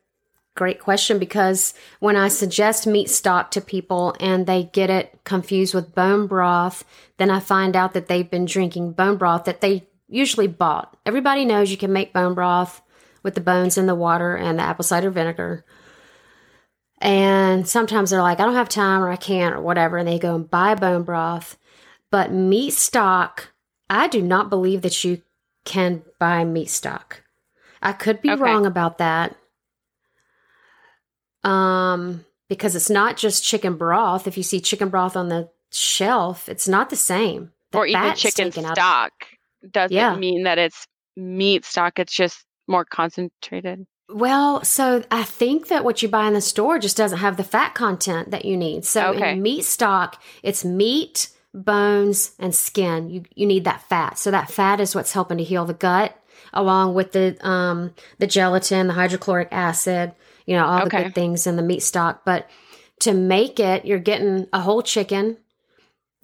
great 0.55 0.81
question 0.81 1.19
because 1.19 1.75
when 2.01 2.17
I 2.17 2.29
suggest 2.29 2.87
meat 2.87 3.09
stock 3.09 3.51
to 3.53 3.61
people 3.61 4.15
and 4.21 4.47
they 4.47 4.65
get 4.65 4.91
it 4.91 5.19
confused 5.25 5.75
with 5.75 5.95
bone 5.95 6.27
broth, 6.27 6.85
then 7.17 7.31
I 7.31 7.41
find 7.41 7.77
out 7.77 7.95
that 7.95 8.09
they've 8.09 8.31
been 8.31 8.45
drinking 8.45 8.93
bone 8.93 9.17
broth 9.17 9.45
that 9.45 9.61
they 9.61 9.87
usually 10.09 10.49
bought. 10.49 10.97
Everybody 11.07 11.45
knows 11.45 11.71
you 11.71 11.77
can 11.77 11.93
make 11.93 12.13
bone 12.13 12.35
broth 12.35 12.83
with 13.23 13.35
the 13.35 13.41
bones 13.41 13.79
in 13.79 13.87
the 13.87 13.95
water 13.95 14.37
and 14.37 14.59
the 14.59 14.63
apple 14.63 14.85
cider 14.85 15.11
vinegar. 15.11 15.65
And 16.99 17.67
sometimes 17.67 18.11
they're 18.11 18.23
like, 18.23 18.39
I 18.39 18.45
don't 18.45 18.55
have 18.55 18.69
time 18.69 19.03
or 19.03 19.11
I 19.11 19.17
can't 19.17 19.55
or 19.55 19.61
whatever. 19.61 19.99
And 19.99 20.07
they 20.07 20.19
go 20.19 20.35
and 20.35 20.49
buy 20.49 20.75
bone 20.75 21.03
broth. 21.03 21.57
But 22.11 22.33
meat 22.33 22.75
stock, 22.75 23.49
I 23.89 24.07
do 24.07 24.21
not 24.21 24.51
believe 24.51 24.83
that 24.83 25.03
you 25.03 25.23
can 25.65 26.03
buy 26.19 26.45
meat 26.45 26.69
stock. 26.69 27.22
I 27.83 27.93
could 27.93 28.23
be 28.23 28.31
Okay. 28.31 28.41
wrong 28.41 28.65
about 28.67 28.99
that. 28.99 29.37
Um, 31.45 32.25
because 32.49 32.77
it's 32.77 32.91
not 32.91 33.17
just 33.17 33.45
chicken 33.45 33.77
broth. 33.77 34.27
If 34.27 34.37
you 34.37 34.43
see 34.43 34.61
chicken 34.61 34.89
broth 34.89 35.17
on 35.17 35.29
the 35.29 35.49
shelf, 35.71 36.49
it's 36.49 36.69
not 36.69 36.91
the 36.91 36.97
same. 36.97 37.53
The 37.73 37.79
or 37.79 37.87
even 37.87 38.15
chicken 38.15 38.51
taken 38.51 38.65
out. 38.65 38.77
stock 38.77 39.13
doesn't 39.69 39.97
Yeah. 39.97 40.15
mean 40.17 40.45
that 40.45 40.59
it's 40.59 40.87
meat 41.17 41.65
stock, 41.65 41.99
it's 41.99 42.15
just 42.15 42.45
more 42.69 42.85
concentrated. 42.85 43.87
Well, 44.09 44.63
so 44.63 45.03
I 45.11 45.23
think 45.25 45.69
that 45.69 45.85
what 45.85 46.03
you 46.03 46.09
buy 46.09 46.27
in 46.27 46.35
the 46.35 46.41
store 46.41 46.79
just 46.79 46.97
doesn't 46.97 47.19
have 47.19 47.37
the 47.39 47.45
fat 47.45 47.75
content 47.75 48.31
that 48.31 48.45
you 48.45 48.57
need. 48.57 48.85
So 48.85 49.15
Okay. 49.15 49.33
in 49.33 49.43
meat 49.43 49.65
stock, 49.65 50.23
it's 50.43 50.65
meat, 50.65 51.29
bones, 51.55 52.33
and 52.39 52.55
skin. 52.55 53.09
You 53.09 53.23
you 53.35 53.47
need 53.47 53.65
that 53.65 53.83
fat. 53.89 54.19
So 54.19 54.31
that 54.31 54.51
fat 54.51 54.81
is 54.81 54.95
what's 54.95 55.13
helping 55.13 55.39
to 55.39 55.45
heal 55.45 55.65
the 55.65 55.75
gut, 55.75 56.15
along 56.53 56.95
with 56.95 57.13
the 57.13 57.37
um 57.47 57.95
the 58.19 58.27
gelatin, 58.27 58.87
the 58.89 58.93
hydrochloric 58.95 59.49
acid, 59.51 60.13
you 60.47 60.57
know, 60.57 60.65
all 60.67 60.83
the 60.83 60.87
Okay. 60.87 61.05
good 61.05 61.15
things 61.15 61.47
in 61.47 61.57
the 61.57 61.63
meat 61.63 61.83
stock. 61.83 62.23
But 62.25 62.49
to 63.01 63.13
make 63.15 63.59
it, 63.59 63.85
you're 63.85 63.99
getting 63.99 64.47
a 64.53 64.61
whole 64.61 64.83
chicken. 64.83 65.39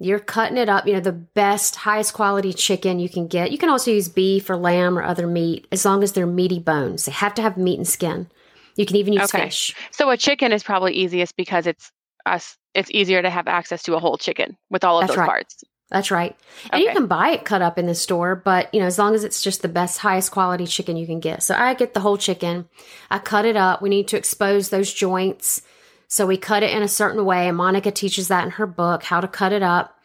You're 0.01 0.19
cutting 0.19 0.57
it 0.57 0.69
up, 0.69 0.87
you 0.87 0.93
know, 0.93 1.01
the 1.01 1.11
best, 1.11 1.75
highest 1.75 2.13
quality 2.13 2.53
chicken 2.53 2.99
you 2.99 3.09
can 3.09 3.27
get. 3.27 3.51
You 3.51 3.57
can 3.57 3.67
also 3.69 3.91
use 3.91 4.07
beef 4.07 4.49
or 4.49 4.55
lamb 4.55 4.97
or 4.97 5.03
other 5.03 5.27
meat 5.27 5.67
as 5.73 5.83
long 5.83 6.03
as 6.03 6.13
they're 6.13 6.25
meaty 6.25 6.59
bones. 6.59 7.03
They 7.05 7.11
have 7.11 7.33
to 7.33 7.41
have 7.41 7.57
meat 7.57 7.77
and 7.77 7.87
skin. 7.87 8.29
You 8.77 8.85
can 8.85 8.95
even 8.95 9.11
use 9.11 9.29
Okay. 9.29 9.43
fish. 9.43 9.75
So 9.91 10.09
a 10.09 10.15
chicken 10.15 10.53
is 10.53 10.63
probably 10.63 10.93
easiest 10.93 11.35
because 11.35 11.67
it's 11.67 11.91
us 12.25 12.57
it's 12.73 12.89
easier 12.91 13.21
to 13.21 13.29
have 13.29 13.47
access 13.47 13.83
to 13.83 13.95
a 13.95 13.99
whole 13.99 14.17
chicken 14.17 14.55
with 14.69 14.85
all 14.85 14.99
of 14.99 15.01
That's 15.01 15.17
those 15.17 15.17
right. 15.17 15.27
parts. 15.27 15.63
That's 15.91 16.11
right. 16.11 16.35
And 16.69 16.83
you 16.83 16.91
can 16.91 17.07
buy 17.07 17.29
it 17.29 17.45
cut 17.45 17.63
up 17.63 17.79
in 17.79 17.87
the 17.87 17.95
store, 17.95 18.35
but 18.35 18.71
you 18.73 18.79
know, 18.79 18.85
as 18.85 18.99
long 18.99 19.15
as 19.15 19.23
it's 19.23 19.41
just 19.41 19.63
the 19.63 19.67
best, 19.67 19.97
highest 19.97 20.31
quality 20.31 20.67
chicken 20.67 20.97
you 20.97 21.07
can 21.07 21.19
get. 21.19 21.41
So 21.41 21.55
I 21.55 21.73
get 21.73 21.95
the 21.95 21.99
whole 21.99 22.17
chicken. 22.17 22.69
I 23.09 23.17
cut 23.17 23.45
it 23.45 23.55
up. 23.55 23.81
We 23.81 23.89
need 23.89 24.07
to 24.09 24.17
expose 24.17 24.69
those 24.69 24.93
joints. 24.93 25.63
So 26.07 26.27
we 26.27 26.37
cut 26.37 26.61
it 26.61 26.71
in 26.71 26.83
a 26.83 26.87
certain 26.87 27.25
way. 27.25 27.47
And 27.47 27.57
Monica 27.57 27.89
teaches 27.91 28.27
that 28.27 28.43
in 28.45 28.51
her 28.51 28.67
book, 28.67 29.03
how 29.03 29.19
to 29.19 29.27
cut 29.27 29.51
it 29.51 29.63
up. 29.63 29.95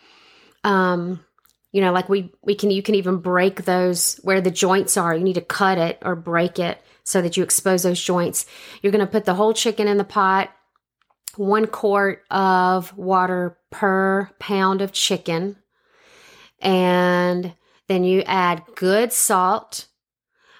Um, 0.62 1.22
you 1.70 1.82
know, 1.82 1.92
like 1.92 2.08
we 2.08 2.32
we 2.42 2.54
can 2.54 2.70
you 2.70 2.82
can 2.82 2.94
even 2.94 3.18
break 3.18 3.64
those 3.64 4.18
where 4.22 4.40
the 4.40 4.50
joints 4.50 4.96
are. 4.96 5.14
You 5.14 5.24
need 5.24 5.34
to 5.34 5.42
cut 5.42 5.76
it 5.76 5.98
or 6.00 6.16
break 6.16 6.58
it 6.58 6.80
so 7.02 7.20
that 7.20 7.36
you 7.36 7.42
expose 7.42 7.82
those 7.82 8.02
joints. 8.02 8.46
You're 8.80 8.92
going 8.92 9.04
to 9.04 9.10
put 9.10 9.26
the 9.26 9.34
whole 9.34 9.52
chicken 9.52 9.86
in 9.86 9.98
the 9.98 10.04
pot. 10.04 10.50
One 11.36 11.66
quart 11.66 12.22
of 12.30 12.96
water 12.96 13.58
per 13.70 14.30
pound 14.38 14.80
of 14.80 14.92
chicken 14.92 15.56
and 16.60 17.54
then 17.88 18.04
you 18.04 18.22
add 18.22 18.62
good 18.74 19.12
salt. 19.12 19.86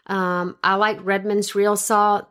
Um, 0.06 0.56
I 0.62 0.74
like 0.74 0.98
Redmond's 1.04 1.54
real 1.54 1.76
salt. 1.76 2.28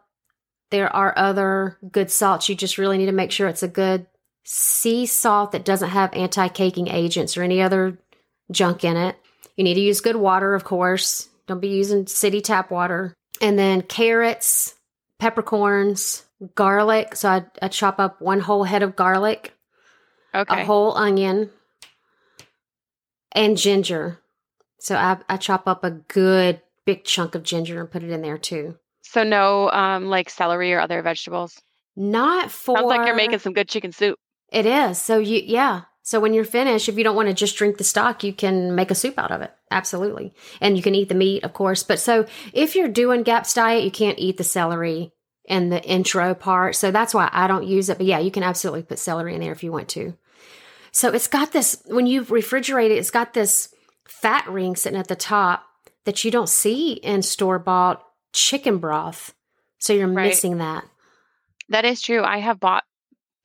There 0.71 0.93
are 0.93 1.13
other 1.17 1.77
good 1.91 2.11
salts. 2.11 2.49
You 2.49 2.55
just 2.55 2.77
really 2.77 2.97
need 2.97 3.07
to 3.07 3.11
make 3.11 3.31
sure 3.31 3.47
it's 3.47 3.63
a 3.63 3.67
good 3.67 4.07
sea 4.43 5.05
salt 5.05 5.51
that 5.51 5.65
doesn't 5.65 5.89
have 5.89 6.13
anti 6.13 6.47
caking 6.47 6.87
agents 6.87 7.37
or 7.37 7.43
any 7.43 7.61
other 7.61 7.97
junk 8.51 8.83
in 8.83 8.97
it. 8.97 9.15
You 9.55 9.63
need 9.63 9.75
to 9.75 9.81
use 9.81 10.01
good 10.01 10.15
water, 10.15 10.53
of 10.55 10.63
course. 10.63 11.29
Don't 11.47 11.59
be 11.59 11.69
using 11.69 12.07
city 12.07 12.41
tap 12.41 12.71
water. 12.71 13.13
And 13.41 13.57
then 13.57 13.81
carrots, 13.81 14.75
peppercorns, 15.19 16.23
garlic. 16.55 17.15
So 17.15 17.29
I, 17.29 17.45
I 17.61 17.67
chop 17.67 17.99
up 17.99 18.21
one 18.21 18.39
whole 18.39 18.63
head 18.63 18.83
of 18.83 18.95
garlic 18.95 19.53
Okay. 20.35 20.61
a 20.61 20.65
whole 20.65 20.97
onion, 20.97 21.51
and 23.33 23.57
ginger. 23.57 24.19
So 24.79 24.95
I, 24.95 25.17
I 25.29 25.37
chop 25.37 25.67
up 25.67 25.83
a 25.83 25.91
good 25.91 26.61
big 26.85 27.03
chunk 27.05 27.35
of 27.35 27.43
ginger 27.43 27.79
and 27.79 27.91
put 27.91 28.03
it 28.03 28.09
in 28.11 28.21
there 28.21 28.37
too. 28.37 28.77
so 29.01 29.23
no 29.23 29.69
um 29.71 30.05
like 30.05 30.29
celery 30.29 30.73
or 30.73 30.79
other 30.79 31.01
vegetables. 31.01 31.61
Not 31.95 32.51
for. 32.51 32.77
Sounds 32.77 32.87
like 32.87 33.05
you're 33.05 33.15
making 33.15 33.39
some 33.39 33.53
good 33.53 33.69
chicken 33.69 33.91
soup. 33.91 34.17
It 34.51 34.65
is. 34.65 35.01
So 35.01 35.19
you, 35.19 35.41
yeah. 35.45 35.81
So 36.01 36.19
when 36.19 36.33
you're 36.33 36.43
finished, 36.43 36.89
if 36.89 36.97
you 36.97 37.03
don't 37.03 37.15
want 37.15 37.29
to 37.29 37.33
just 37.33 37.55
drink 37.55 37.77
the 37.77 37.83
stock, 37.83 38.23
you 38.23 38.33
can 38.33 38.75
make 38.75 38.91
a 38.91 38.95
soup 38.95 39.17
out 39.17 39.31
of 39.31 39.41
it. 39.41 39.53
Absolutely. 39.71 40.33
And 40.59 40.75
you 40.75 40.83
can 40.83 40.95
eat 40.95 41.07
the 41.07 41.15
meat, 41.15 41.43
of 41.43 41.53
course. 41.53 41.81
But 41.81 41.99
so 41.99 42.25
if 42.51 42.75
you're 42.75 42.89
doing 42.89 43.23
GAPS 43.23 43.53
diet, 43.53 43.83
you 43.85 43.91
can't 43.91 44.19
eat 44.19 44.37
the 44.37 44.43
celery 44.43 45.13
and 45.47 45.71
the 45.71 45.81
intro 45.83 46.33
part. 46.35 46.75
So 46.75 46.91
that's 46.91 47.13
why 47.13 47.29
I 47.31 47.47
don't 47.47 47.65
use 47.65 47.89
it. 47.89 47.97
But 47.97 48.07
yeah, 48.07 48.19
you 48.19 48.31
can 48.31 48.43
absolutely 48.43 48.83
put 48.83 48.99
celery 48.99 49.33
in 49.33 49.39
there 49.39 49.53
if 49.53 49.63
you 49.63 49.71
want 49.71 49.87
to. 49.89 50.17
So 50.93 51.09
it's 51.09 51.27
got 51.27 51.51
this, 51.51 51.81
when 51.87 52.05
you 52.05 52.23
refrigerate 52.23 52.91
it, 52.91 52.97
it's 52.99 53.11
got 53.11 53.33
this 53.33 53.73
fat 54.07 54.47
ring 54.47 54.75
sitting 54.75 54.99
at 54.99 55.07
the 55.07 55.15
top 55.15 55.65
that 56.05 56.23
you 56.23 56.31
don't 56.31 56.47
see 56.47 56.93
in 56.93 57.23
store 57.23 57.59
bought 57.59 58.03
chicken 58.31 58.77
broth. 58.77 59.33
So 59.79 59.91
you're 59.91 60.07
right. 60.07 60.27
missing 60.27 60.59
that. 60.59 60.85
That 61.69 61.83
is 61.83 62.01
true. 62.01 62.23
I 62.23 62.37
have 62.37 62.59
bought 62.59 62.83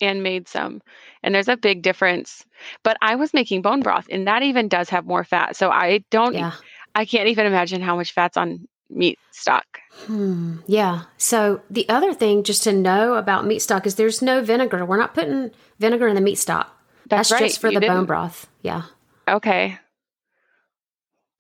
and 0.01 0.23
made 0.23 0.47
some, 0.47 0.81
and 1.23 1.35
there's 1.35 1.49
a 1.49 1.57
big 1.57 1.83
difference. 1.83 2.45
But 2.85 2.97
I 3.01 3.17
was 3.17 3.35
making 3.35 3.63
bone 3.63 3.81
broth, 3.81 4.07
and 4.11 4.29
that 4.29 4.43
even 4.43 4.69
does 4.69 4.91
have 4.91 5.07
more 5.07 5.25
fat. 5.25 5.57
So 5.57 5.71
I 5.71 6.05
don't, 6.11 6.35
yeah. 6.35 6.53
I 6.95 7.05
can't 7.05 7.29
even 7.29 7.47
imagine 7.47 7.81
how 7.81 7.97
much 7.97 8.13
fat's 8.13 8.37
on 8.37 8.69
meat 8.91 9.19
stock. 9.33 9.65
Hmm. 10.07 10.59
Yeah. 10.67 11.03
So 11.17 11.63
the 11.71 11.89
other 11.89 12.15
thing 12.15 12.45
just 12.45 12.63
to 12.65 12.73
know 12.73 13.15
about 13.15 13.47
meat 13.47 13.61
stock 13.61 13.87
is 13.87 13.95
there's 13.95 14.23
no 14.23 14.43
vinegar. 14.43 14.85
We're 14.85 14.99
not 14.99 15.15
putting 15.15 15.51
vinegar 15.79 16.07
in 16.07 16.15
the 16.15 16.21
meat 16.21 16.39
stock. 16.39 16.75
That's, 17.09 17.31
That's 17.31 17.41
right. 17.41 17.49
just 17.49 17.61
for 17.61 17.69
you 17.69 17.75
the 17.75 17.81
didn't. 17.81 17.97
bone 17.97 18.07
broth. 18.07 18.47
Yeah. 18.63 18.83
Okay. 19.29 19.79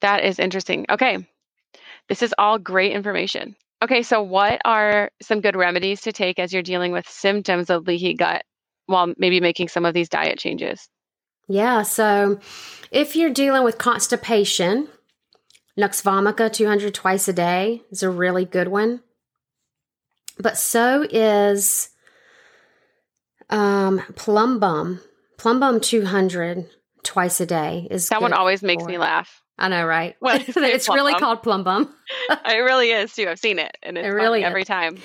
That 0.00 0.24
is 0.24 0.38
interesting. 0.38 0.87
Okay. 0.90 1.26
This 2.09 2.22
is 2.22 2.35
all 2.38 2.59
great 2.59 2.92
information. 2.92 3.57
Okay, 3.83 4.02
so 4.02 4.22
what 4.22 4.61
are 4.64 5.11
some 5.22 5.40
good 5.40 5.54
remedies 5.54 6.00
to 6.02 6.12
take 6.12 6.38
as 6.38 6.52
you're 6.52 6.62
dealing 6.62 6.90
with 6.90 7.09
symptoms 7.09 7.70
of 7.70 7.87
leaky 7.87 8.14
gut 8.14 8.44
while 8.87 9.12
maybe 9.18 9.40
making 9.40 9.68
some 9.68 9.85
of 9.85 9.94
these 9.94 10.09
diet 10.09 10.38
changes? 10.38 10.88
Yeah, 11.48 11.83
so 11.83 12.40
if 12.90 13.14
you're 13.14 13.31
dealing 13.33 13.62
with 13.62 13.78
constipation, 13.78 14.88
Nux 15.76 16.02
vomica 16.02 16.52
200 16.52 16.92
twice 16.92 17.28
a 17.28 17.33
day 17.33 17.83
is 17.90 18.02
a 18.02 18.11
really 18.11 18.44
good 18.44 18.68
one. 18.68 19.02
But 20.38 20.59
so 20.59 21.07
is 21.09 21.90
um, 23.48 24.00
Plumbum. 24.14 25.00
Plumbum 25.38 25.81
200 25.81 26.68
twice 27.05 27.40
a 27.40 27.46
day 27.46 27.87
is 27.90 28.09
That 28.09 28.20
one 28.20 28.33
always 28.33 28.62
makes 28.62 28.85
me 28.85 28.98
laugh. 28.98 29.40
I 29.57 29.68
know, 29.68 29.87
right? 29.87 30.16
Well, 30.20 30.38
it's 30.46 30.88
really 30.88 31.14
called 31.14 31.42
Plumbum. 31.42 31.88
it 32.31 32.59
really 32.59 32.90
is 32.90 33.14
too. 33.14 33.29
I've 33.29 33.38
seen 33.38 33.59
it, 33.59 33.77
and 33.83 33.96
it's 33.96 34.07
it 34.07 34.11
really 34.11 34.44
every 34.44 34.64
time. 34.64 34.98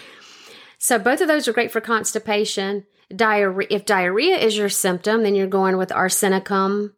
So 0.79 0.99
both 0.99 1.21
of 1.21 1.27
those 1.27 1.47
are 1.47 1.53
great 1.53 1.71
for 1.71 1.81
constipation. 1.81 2.85
Diarrhea. 3.15 3.67
If 3.69 3.85
diarrhea 3.85 4.37
is 4.37 4.57
your 4.57 4.69
symptom, 4.69 5.23
then 5.23 5.35
you're 5.35 5.47
going 5.47 5.77
with 5.77 5.89
arsenicum 5.89 6.93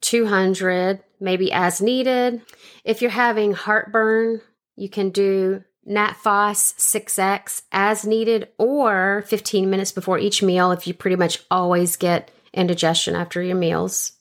200, 0.00 1.00
maybe 1.20 1.50
as 1.52 1.80
needed. 1.80 2.42
If 2.84 3.02
you're 3.02 3.10
having 3.10 3.52
heartburn, 3.52 4.40
you 4.76 4.88
can 4.88 5.10
do 5.10 5.64
NatPhos 5.88 6.74
6X 6.76 7.62
as 7.72 8.04
needed, 8.04 8.48
or 8.58 9.24
15 9.26 9.70
minutes 9.70 9.92
before 9.92 10.18
each 10.18 10.42
meal 10.42 10.70
if 10.70 10.86
you 10.86 10.94
pretty 10.94 11.16
much 11.16 11.42
always 11.50 11.96
get 11.96 12.30
indigestion 12.52 13.14
after 13.14 13.42
your 13.42 13.56
meals 13.56 14.12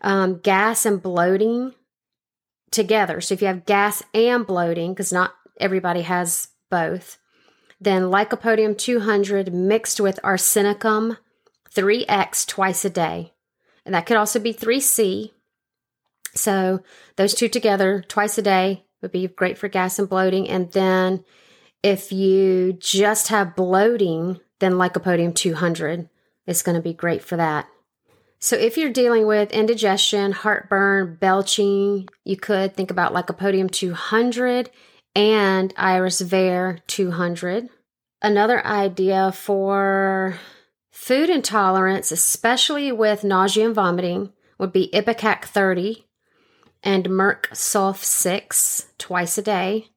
um, 0.00 0.38
gas 0.38 0.86
and 0.86 1.02
bloating 1.02 1.74
together. 2.70 3.20
So 3.20 3.34
if 3.34 3.40
you 3.40 3.48
have 3.48 3.66
gas 3.66 4.02
and 4.14 4.46
bloating, 4.46 4.92
because 4.92 5.12
not 5.12 5.34
everybody 5.58 6.02
has 6.02 6.48
both, 6.70 7.18
then 7.80 8.04
Lycopodium 8.04 8.76
200 8.76 9.52
mixed 9.52 10.00
with 10.00 10.20
arsenicum 10.22 11.16
3x 11.74 12.46
twice 12.46 12.84
a 12.84 12.90
day. 12.90 13.32
And 13.84 13.94
that 13.94 14.06
could 14.06 14.16
also 14.16 14.38
be 14.38 14.52
3C. 14.52 15.32
So 16.34 16.82
those 17.16 17.34
two 17.34 17.48
together 17.48 18.04
twice 18.06 18.38
a 18.38 18.42
day 18.42 18.84
would 19.02 19.12
be 19.12 19.26
great 19.26 19.58
for 19.58 19.68
gas 19.68 19.98
and 19.98 20.08
bloating. 20.08 20.48
And 20.48 20.70
then 20.72 21.24
if 21.82 22.12
you 22.12 22.74
just 22.74 23.28
have 23.28 23.56
bloating, 23.56 24.38
then 24.58 24.72
Lycopodium 24.72 25.34
200 25.34 26.08
is 26.50 26.62
going 26.62 26.76
to 26.76 26.82
be 26.82 26.92
great 26.92 27.22
for 27.22 27.36
that. 27.36 27.68
So 28.38 28.56
if 28.56 28.76
you're 28.76 28.90
dealing 28.90 29.26
with 29.26 29.52
indigestion, 29.52 30.32
heartburn, 30.32 31.18
belching, 31.20 32.08
you 32.24 32.36
could 32.36 32.74
think 32.74 32.90
about 32.90 33.12
Lycopodium 33.12 33.70
200 33.70 34.70
and 35.14 35.74
Iris 35.76 36.22
Ver 36.22 36.78
200. 36.86 37.68
Another 38.22 38.64
idea 38.66 39.32
for 39.32 40.38
food 40.90 41.30
intolerance, 41.30 42.10
especially 42.10 42.90
with 42.92 43.24
nausea 43.24 43.66
and 43.66 43.74
vomiting, 43.74 44.32
would 44.58 44.72
be 44.72 44.90
Ipecac 44.92 45.44
30 45.44 46.06
and 46.82 47.10
Merc 47.10 47.50
Sulf 47.52 48.02
6 48.02 48.86
twice 48.98 49.36
a 49.36 49.42
day. 49.42 49.88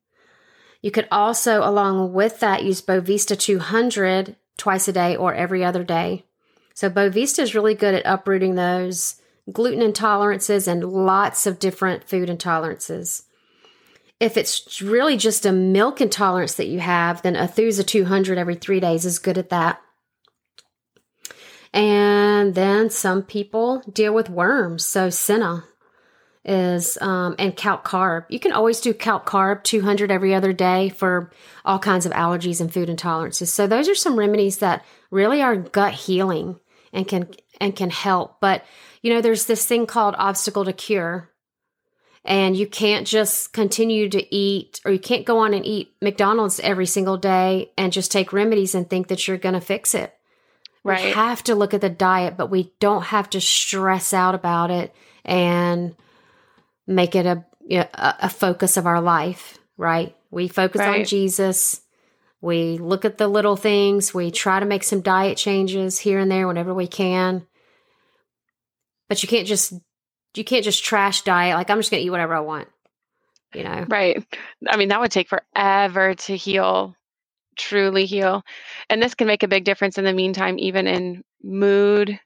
You 0.82 0.92
could 0.92 1.08
also, 1.10 1.64
along 1.64 2.12
with 2.12 2.42
that, 2.42 2.64
use 2.64 2.82
Bovista 2.82 3.40
200 3.40 4.36
twice 4.58 4.90
a 4.90 4.94
day 4.94 5.16
or 5.16 5.34
every 5.34 5.64
other 5.64 5.86
day. 5.86 6.26
So 6.74 6.90
Bovista 6.90 7.40
is 7.40 7.56
really 7.56 7.76
good 7.76 7.94
at 7.94 8.06
uprooting 8.06 8.56
those 8.56 9.22
gluten 9.52 9.82
intolerances 9.82 10.68
and 10.68 10.84
lots 10.84 11.46
of 11.46 11.60
different 11.60 12.08
food 12.08 12.30
intolerances. 12.30 13.24
If 14.20 14.38
it's 14.38 14.82
really 14.82 15.18
just 15.18 15.46
a 15.46 15.52
milk 15.52 16.00
intolerance 16.00 16.56
that 16.56 16.68
you 16.68 16.80
have, 16.80 17.22
then 17.22 17.36
Aethusa 17.36 17.86
200 17.86 18.38
every 18.38 18.56
three 18.56 18.80
days 18.80 19.06
is 19.06 19.20
good 19.20 19.38
at 19.38 19.50
that. 19.50 19.82
And 21.74 22.56
then 22.56 22.90
some 22.90 23.24
people 23.24 23.82
deal 23.92 24.14
with 24.14 24.30
worms. 24.30 24.86
So 24.86 25.10
Cina 25.10 25.66
is, 26.46 26.98
um, 27.02 27.36
and 27.40 27.56
Calc 27.56 27.84
Carb. 27.84 28.26
You 28.30 28.40
can 28.40 28.52
always 28.52 28.80
do 28.80 28.94
Calc 28.94 29.26
Carb 29.26 29.64
200 29.64 30.12
every 30.12 30.36
other 30.36 30.54
day 30.54 30.90
for 30.90 31.32
all 31.66 31.80
kinds 31.80 32.06
of 32.06 32.12
allergies 32.12 32.62
and 32.62 32.72
food 32.72 32.90
intolerances. 32.90 33.48
So 33.48 33.66
those 33.66 33.90
are 33.90 33.96
some 33.96 34.18
remedies 34.18 34.58
that 34.58 34.86
really 35.10 35.42
are 35.42 35.56
gut 35.56 35.94
healing 35.94 36.60
and 36.94 37.08
can 37.08 37.28
and 37.60 37.76
can 37.76 37.90
help. 37.90 38.40
But 38.40 38.64
you 39.02 39.14
know, 39.14 39.22
there's 39.22 39.46
this 39.46 39.66
thing 39.66 39.86
called 39.86 40.16
obstacle 40.18 40.64
to 40.66 40.74
cure. 40.74 41.30
And 42.26 42.56
you 42.56 42.68
can't 42.68 43.06
just 43.06 43.52
continue 43.52 44.08
to 44.08 44.34
eat 44.34 44.80
or 44.86 44.94
you 44.94 45.00
can't 45.00 45.26
go 45.26 45.40
on 45.40 45.54
and 45.54 45.66
eat 45.66 45.94
McDonald's 46.02 46.62
every 46.62 46.86
single 46.86 47.18
day 47.18 47.72
and 47.78 47.92
just 47.92 48.14
take 48.14 48.32
remedies 48.32 48.74
and 48.74 48.90
think 48.90 49.10
that 49.10 49.28
you're 49.28 49.38
going 49.38 49.56
to 49.56 49.60
fix 49.60 49.94
it. 49.94 50.14
Right. 50.86 51.04
We 51.04 51.12
have 51.12 51.44
to 51.44 51.56
look 51.56 51.74
at 51.74 51.82
the 51.82 51.90
diet, 51.90 52.38
but 52.38 52.50
we 52.50 52.72
don't 52.80 53.04
have 53.04 53.30
to 53.32 53.42
stress 53.42 54.14
out 54.14 54.36
about 54.36 54.72
it 54.72 54.96
and 55.26 55.98
make 56.88 57.14
it 57.14 57.26
a 57.26 57.44
a 57.70 58.30
focus 58.30 58.78
of 58.78 58.86
our 58.86 59.02
life, 59.02 59.58
right? 59.78 60.16
We 60.32 60.48
focus 60.48 60.80
right. 60.80 61.00
on 61.00 61.06
Jesus 61.06 61.83
we 62.44 62.78
look 62.78 63.06
at 63.06 63.18
the 63.18 63.30
little 63.30 63.56
things. 63.56 64.14
We 64.14 64.30
try 64.30 64.60
to 64.60 64.66
make 64.66 64.84
some 64.84 65.00
diet 65.00 65.38
changes 65.38 65.98
here 65.98 66.20
and 66.20 66.30
there 66.30 66.46
whenever 66.46 66.74
we 66.74 66.88
can. 66.88 67.48
But 69.08 69.24
you 69.24 69.30
can't 69.30 69.48
just 69.48 69.74
you 70.36 70.44
can't 70.44 70.66
just 70.66 70.84
trash 70.84 71.22
diet 71.22 71.56
like 71.56 71.70
I'm 71.70 71.80
just 71.80 71.90
going 71.90 72.02
to 72.02 72.06
eat 72.06 72.10
whatever 72.10 72.36
I 72.36 72.42
want. 72.42 72.68
You 73.56 73.64
know. 73.64 73.86
Right. 73.88 74.22
I 74.68 74.76
mean, 74.76 74.90
that 74.90 75.00
would 75.00 75.12
take 75.12 75.30
forever 75.30 76.16
to 76.16 76.36
heal, 76.36 76.98
truly 77.58 78.06
heal. 78.06 78.44
And 78.90 79.02
this 79.02 79.16
can 79.16 79.28
make 79.28 79.44
a 79.44 79.48
big 79.48 79.64
difference 79.64 79.98
in 79.98 80.04
the 80.04 80.12
meantime 80.12 80.60
even 80.60 80.86
in 80.86 81.24
mood 81.42 82.20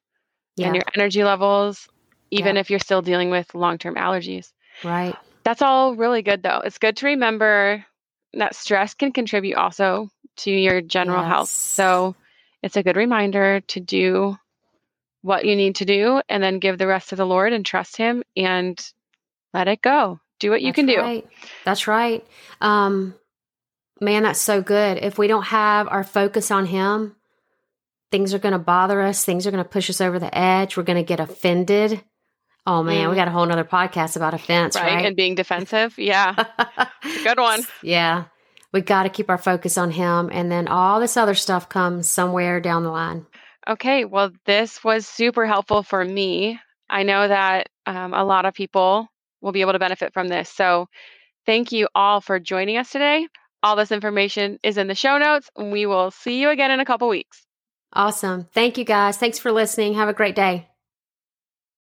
yeah. 0.56 0.66
and 0.66 0.76
your 0.76 0.86
energy 0.96 1.24
levels, 1.24 1.88
even 2.32 2.56
yeah. 2.56 2.62
if 2.62 2.72
you're 2.72 2.80
still 2.80 3.04
dealing 3.04 3.30
with 3.30 3.54
long-term 3.54 3.94
allergies. 3.94 4.52
Right. 4.84 5.16
That's 5.44 5.62
all 5.62 5.96
really 5.96 6.24
good 6.24 6.42
though. 6.42 6.62
It's 6.66 6.80
good 6.80 6.98
to 6.98 7.06
remember 7.06 7.86
that 8.38 8.56
stress 8.56 8.94
can 8.94 9.12
contribute 9.12 9.56
also 9.56 10.10
to 10.38 10.52
your 10.52 10.82
general 10.82 11.22
yes. 11.22 11.30
health. 11.30 11.50
So 11.50 12.16
it's 12.64 12.78
a 12.78 12.84
good 12.84 12.96
reminder 12.96 13.62
to 13.62 13.80
do 13.80 14.38
what 15.22 15.46
you 15.46 15.56
need 15.56 15.76
to 15.76 15.86
do 15.86 16.22
and 16.30 16.42
then 16.42 16.60
give 16.60 16.78
the 16.78 16.88
rest 16.88 17.10
to 17.10 17.16
the 17.16 17.26
Lord 17.26 17.54
and 17.54 17.66
trust 17.66 17.98
Him 17.98 18.24
and 18.36 18.80
let 19.54 19.68
it 19.68 19.82
go. 19.82 20.20
Do 20.40 20.52
what 20.52 20.62
you 20.62 20.68
that's 20.68 20.76
can 20.76 20.88
right. 20.88 21.30
do. 21.30 21.38
That's 21.66 21.88
right. 21.88 22.26
Um, 22.62 23.16
man, 24.00 24.24
that's 24.24 24.42
so 24.42 24.62
good. 24.62 25.00
If 25.00 25.18
we 25.18 25.28
don't 25.28 25.46
have 25.48 25.88
our 25.88 26.04
focus 26.04 26.52
on 26.52 26.68
Him, 26.68 27.16
things 28.12 28.34
are 28.34 28.40
going 28.40 28.54
to 28.54 28.60
bother 28.60 29.02
us. 29.02 29.26
Things 29.26 29.48
are 29.48 29.52
going 29.52 29.64
to 29.64 29.70
push 29.70 29.90
us 29.90 30.00
over 30.00 30.20
the 30.20 30.36
edge. 30.38 30.78
We're 30.78 30.84
going 30.84 30.98
to 30.98 31.04
get 31.04 31.20
offended. 31.20 32.04
Oh 32.68 32.84
man, 32.84 33.08
mm. 33.08 33.10
we 33.10 33.16
got 33.16 33.30
a 33.30 33.32
whole 33.32 33.46
nother 33.46 33.64
podcast 33.64 34.18
about 34.18 34.34
offense, 34.34 34.76
right? 34.76 34.96
right? 34.96 35.06
And 35.06 35.16
being 35.16 35.36
defensive. 35.36 35.98
Yeah. 35.98 36.36
good 37.24 37.40
one. 37.40 37.64
Yeah. 37.82 38.26
We 38.74 38.82
got 38.82 39.04
to 39.04 39.10
keep 39.10 39.30
our 39.30 39.38
focus 39.38 39.78
on 39.78 39.90
him. 39.90 40.30
And 40.34 40.52
then 40.52 40.68
all 40.68 41.00
this 41.00 41.16
other 41.16 41.34
stuff 41.34 41.70
comes 41.70 42.10
somewhere 42.10 42.60
down 42.60 42.84
the 42.84 42.92
line. 42.92 43.26
Okay. 43.66 44.04
Well, 44.04 44.32
this 44.46 44.84
was 44.84 45.08
super 45.08 45.46
helpful 45.46 45.82
for 45.82 46.04
me. 46.04 46.60
I 46.90 47.04
know 47.04 47.26
that 47.26 47.70
um, 47.86 48.14
a 48.14 48.26
lot 48.26 48.44
of 48.44 48.54
people 48.54 49.08
will 49.42 49.54
be 49.54 49.62
able 49.62 49.74
to 49.74 49.80
benefit 49.80 50.14
from 50.14 50.28
this. 50.28 50.50
So 50.50 50.88
thank 51.46 51.72
you 51.72 51.88
all 51.96 52.20
for 52.20 52.38
joining 52.38 52.76
us 52.76 52.92
today. 52.92 53.30
All 53.64 53.78
this 53.78 53.94
information 53.94 54.60
is 54.62 54.78
in 54.78 54.88
the 54.88 54.96
show 54.96 55.18
notes. 55.18 55.50
We 55.58 55.86
will 55.86 56.12
see 56.12 56.42
you 56.42 56.50
again 56.50 56.72
in 56.72 56.82
a 56.82 56.86
couple 56.86 57.08
weeks. 57.08 57.46
Awesome. 57.94 58.46
Thank 58.54 58.78
you 58.78 58.84
guys. 58.84 59.18
Thanks 59.18 59.40
for 59.40 59.54
listening. 59.54 59.94
Have 59.94 60.10
a 60.10 60.14
great 60.14 60.36
day. 60.36 60.68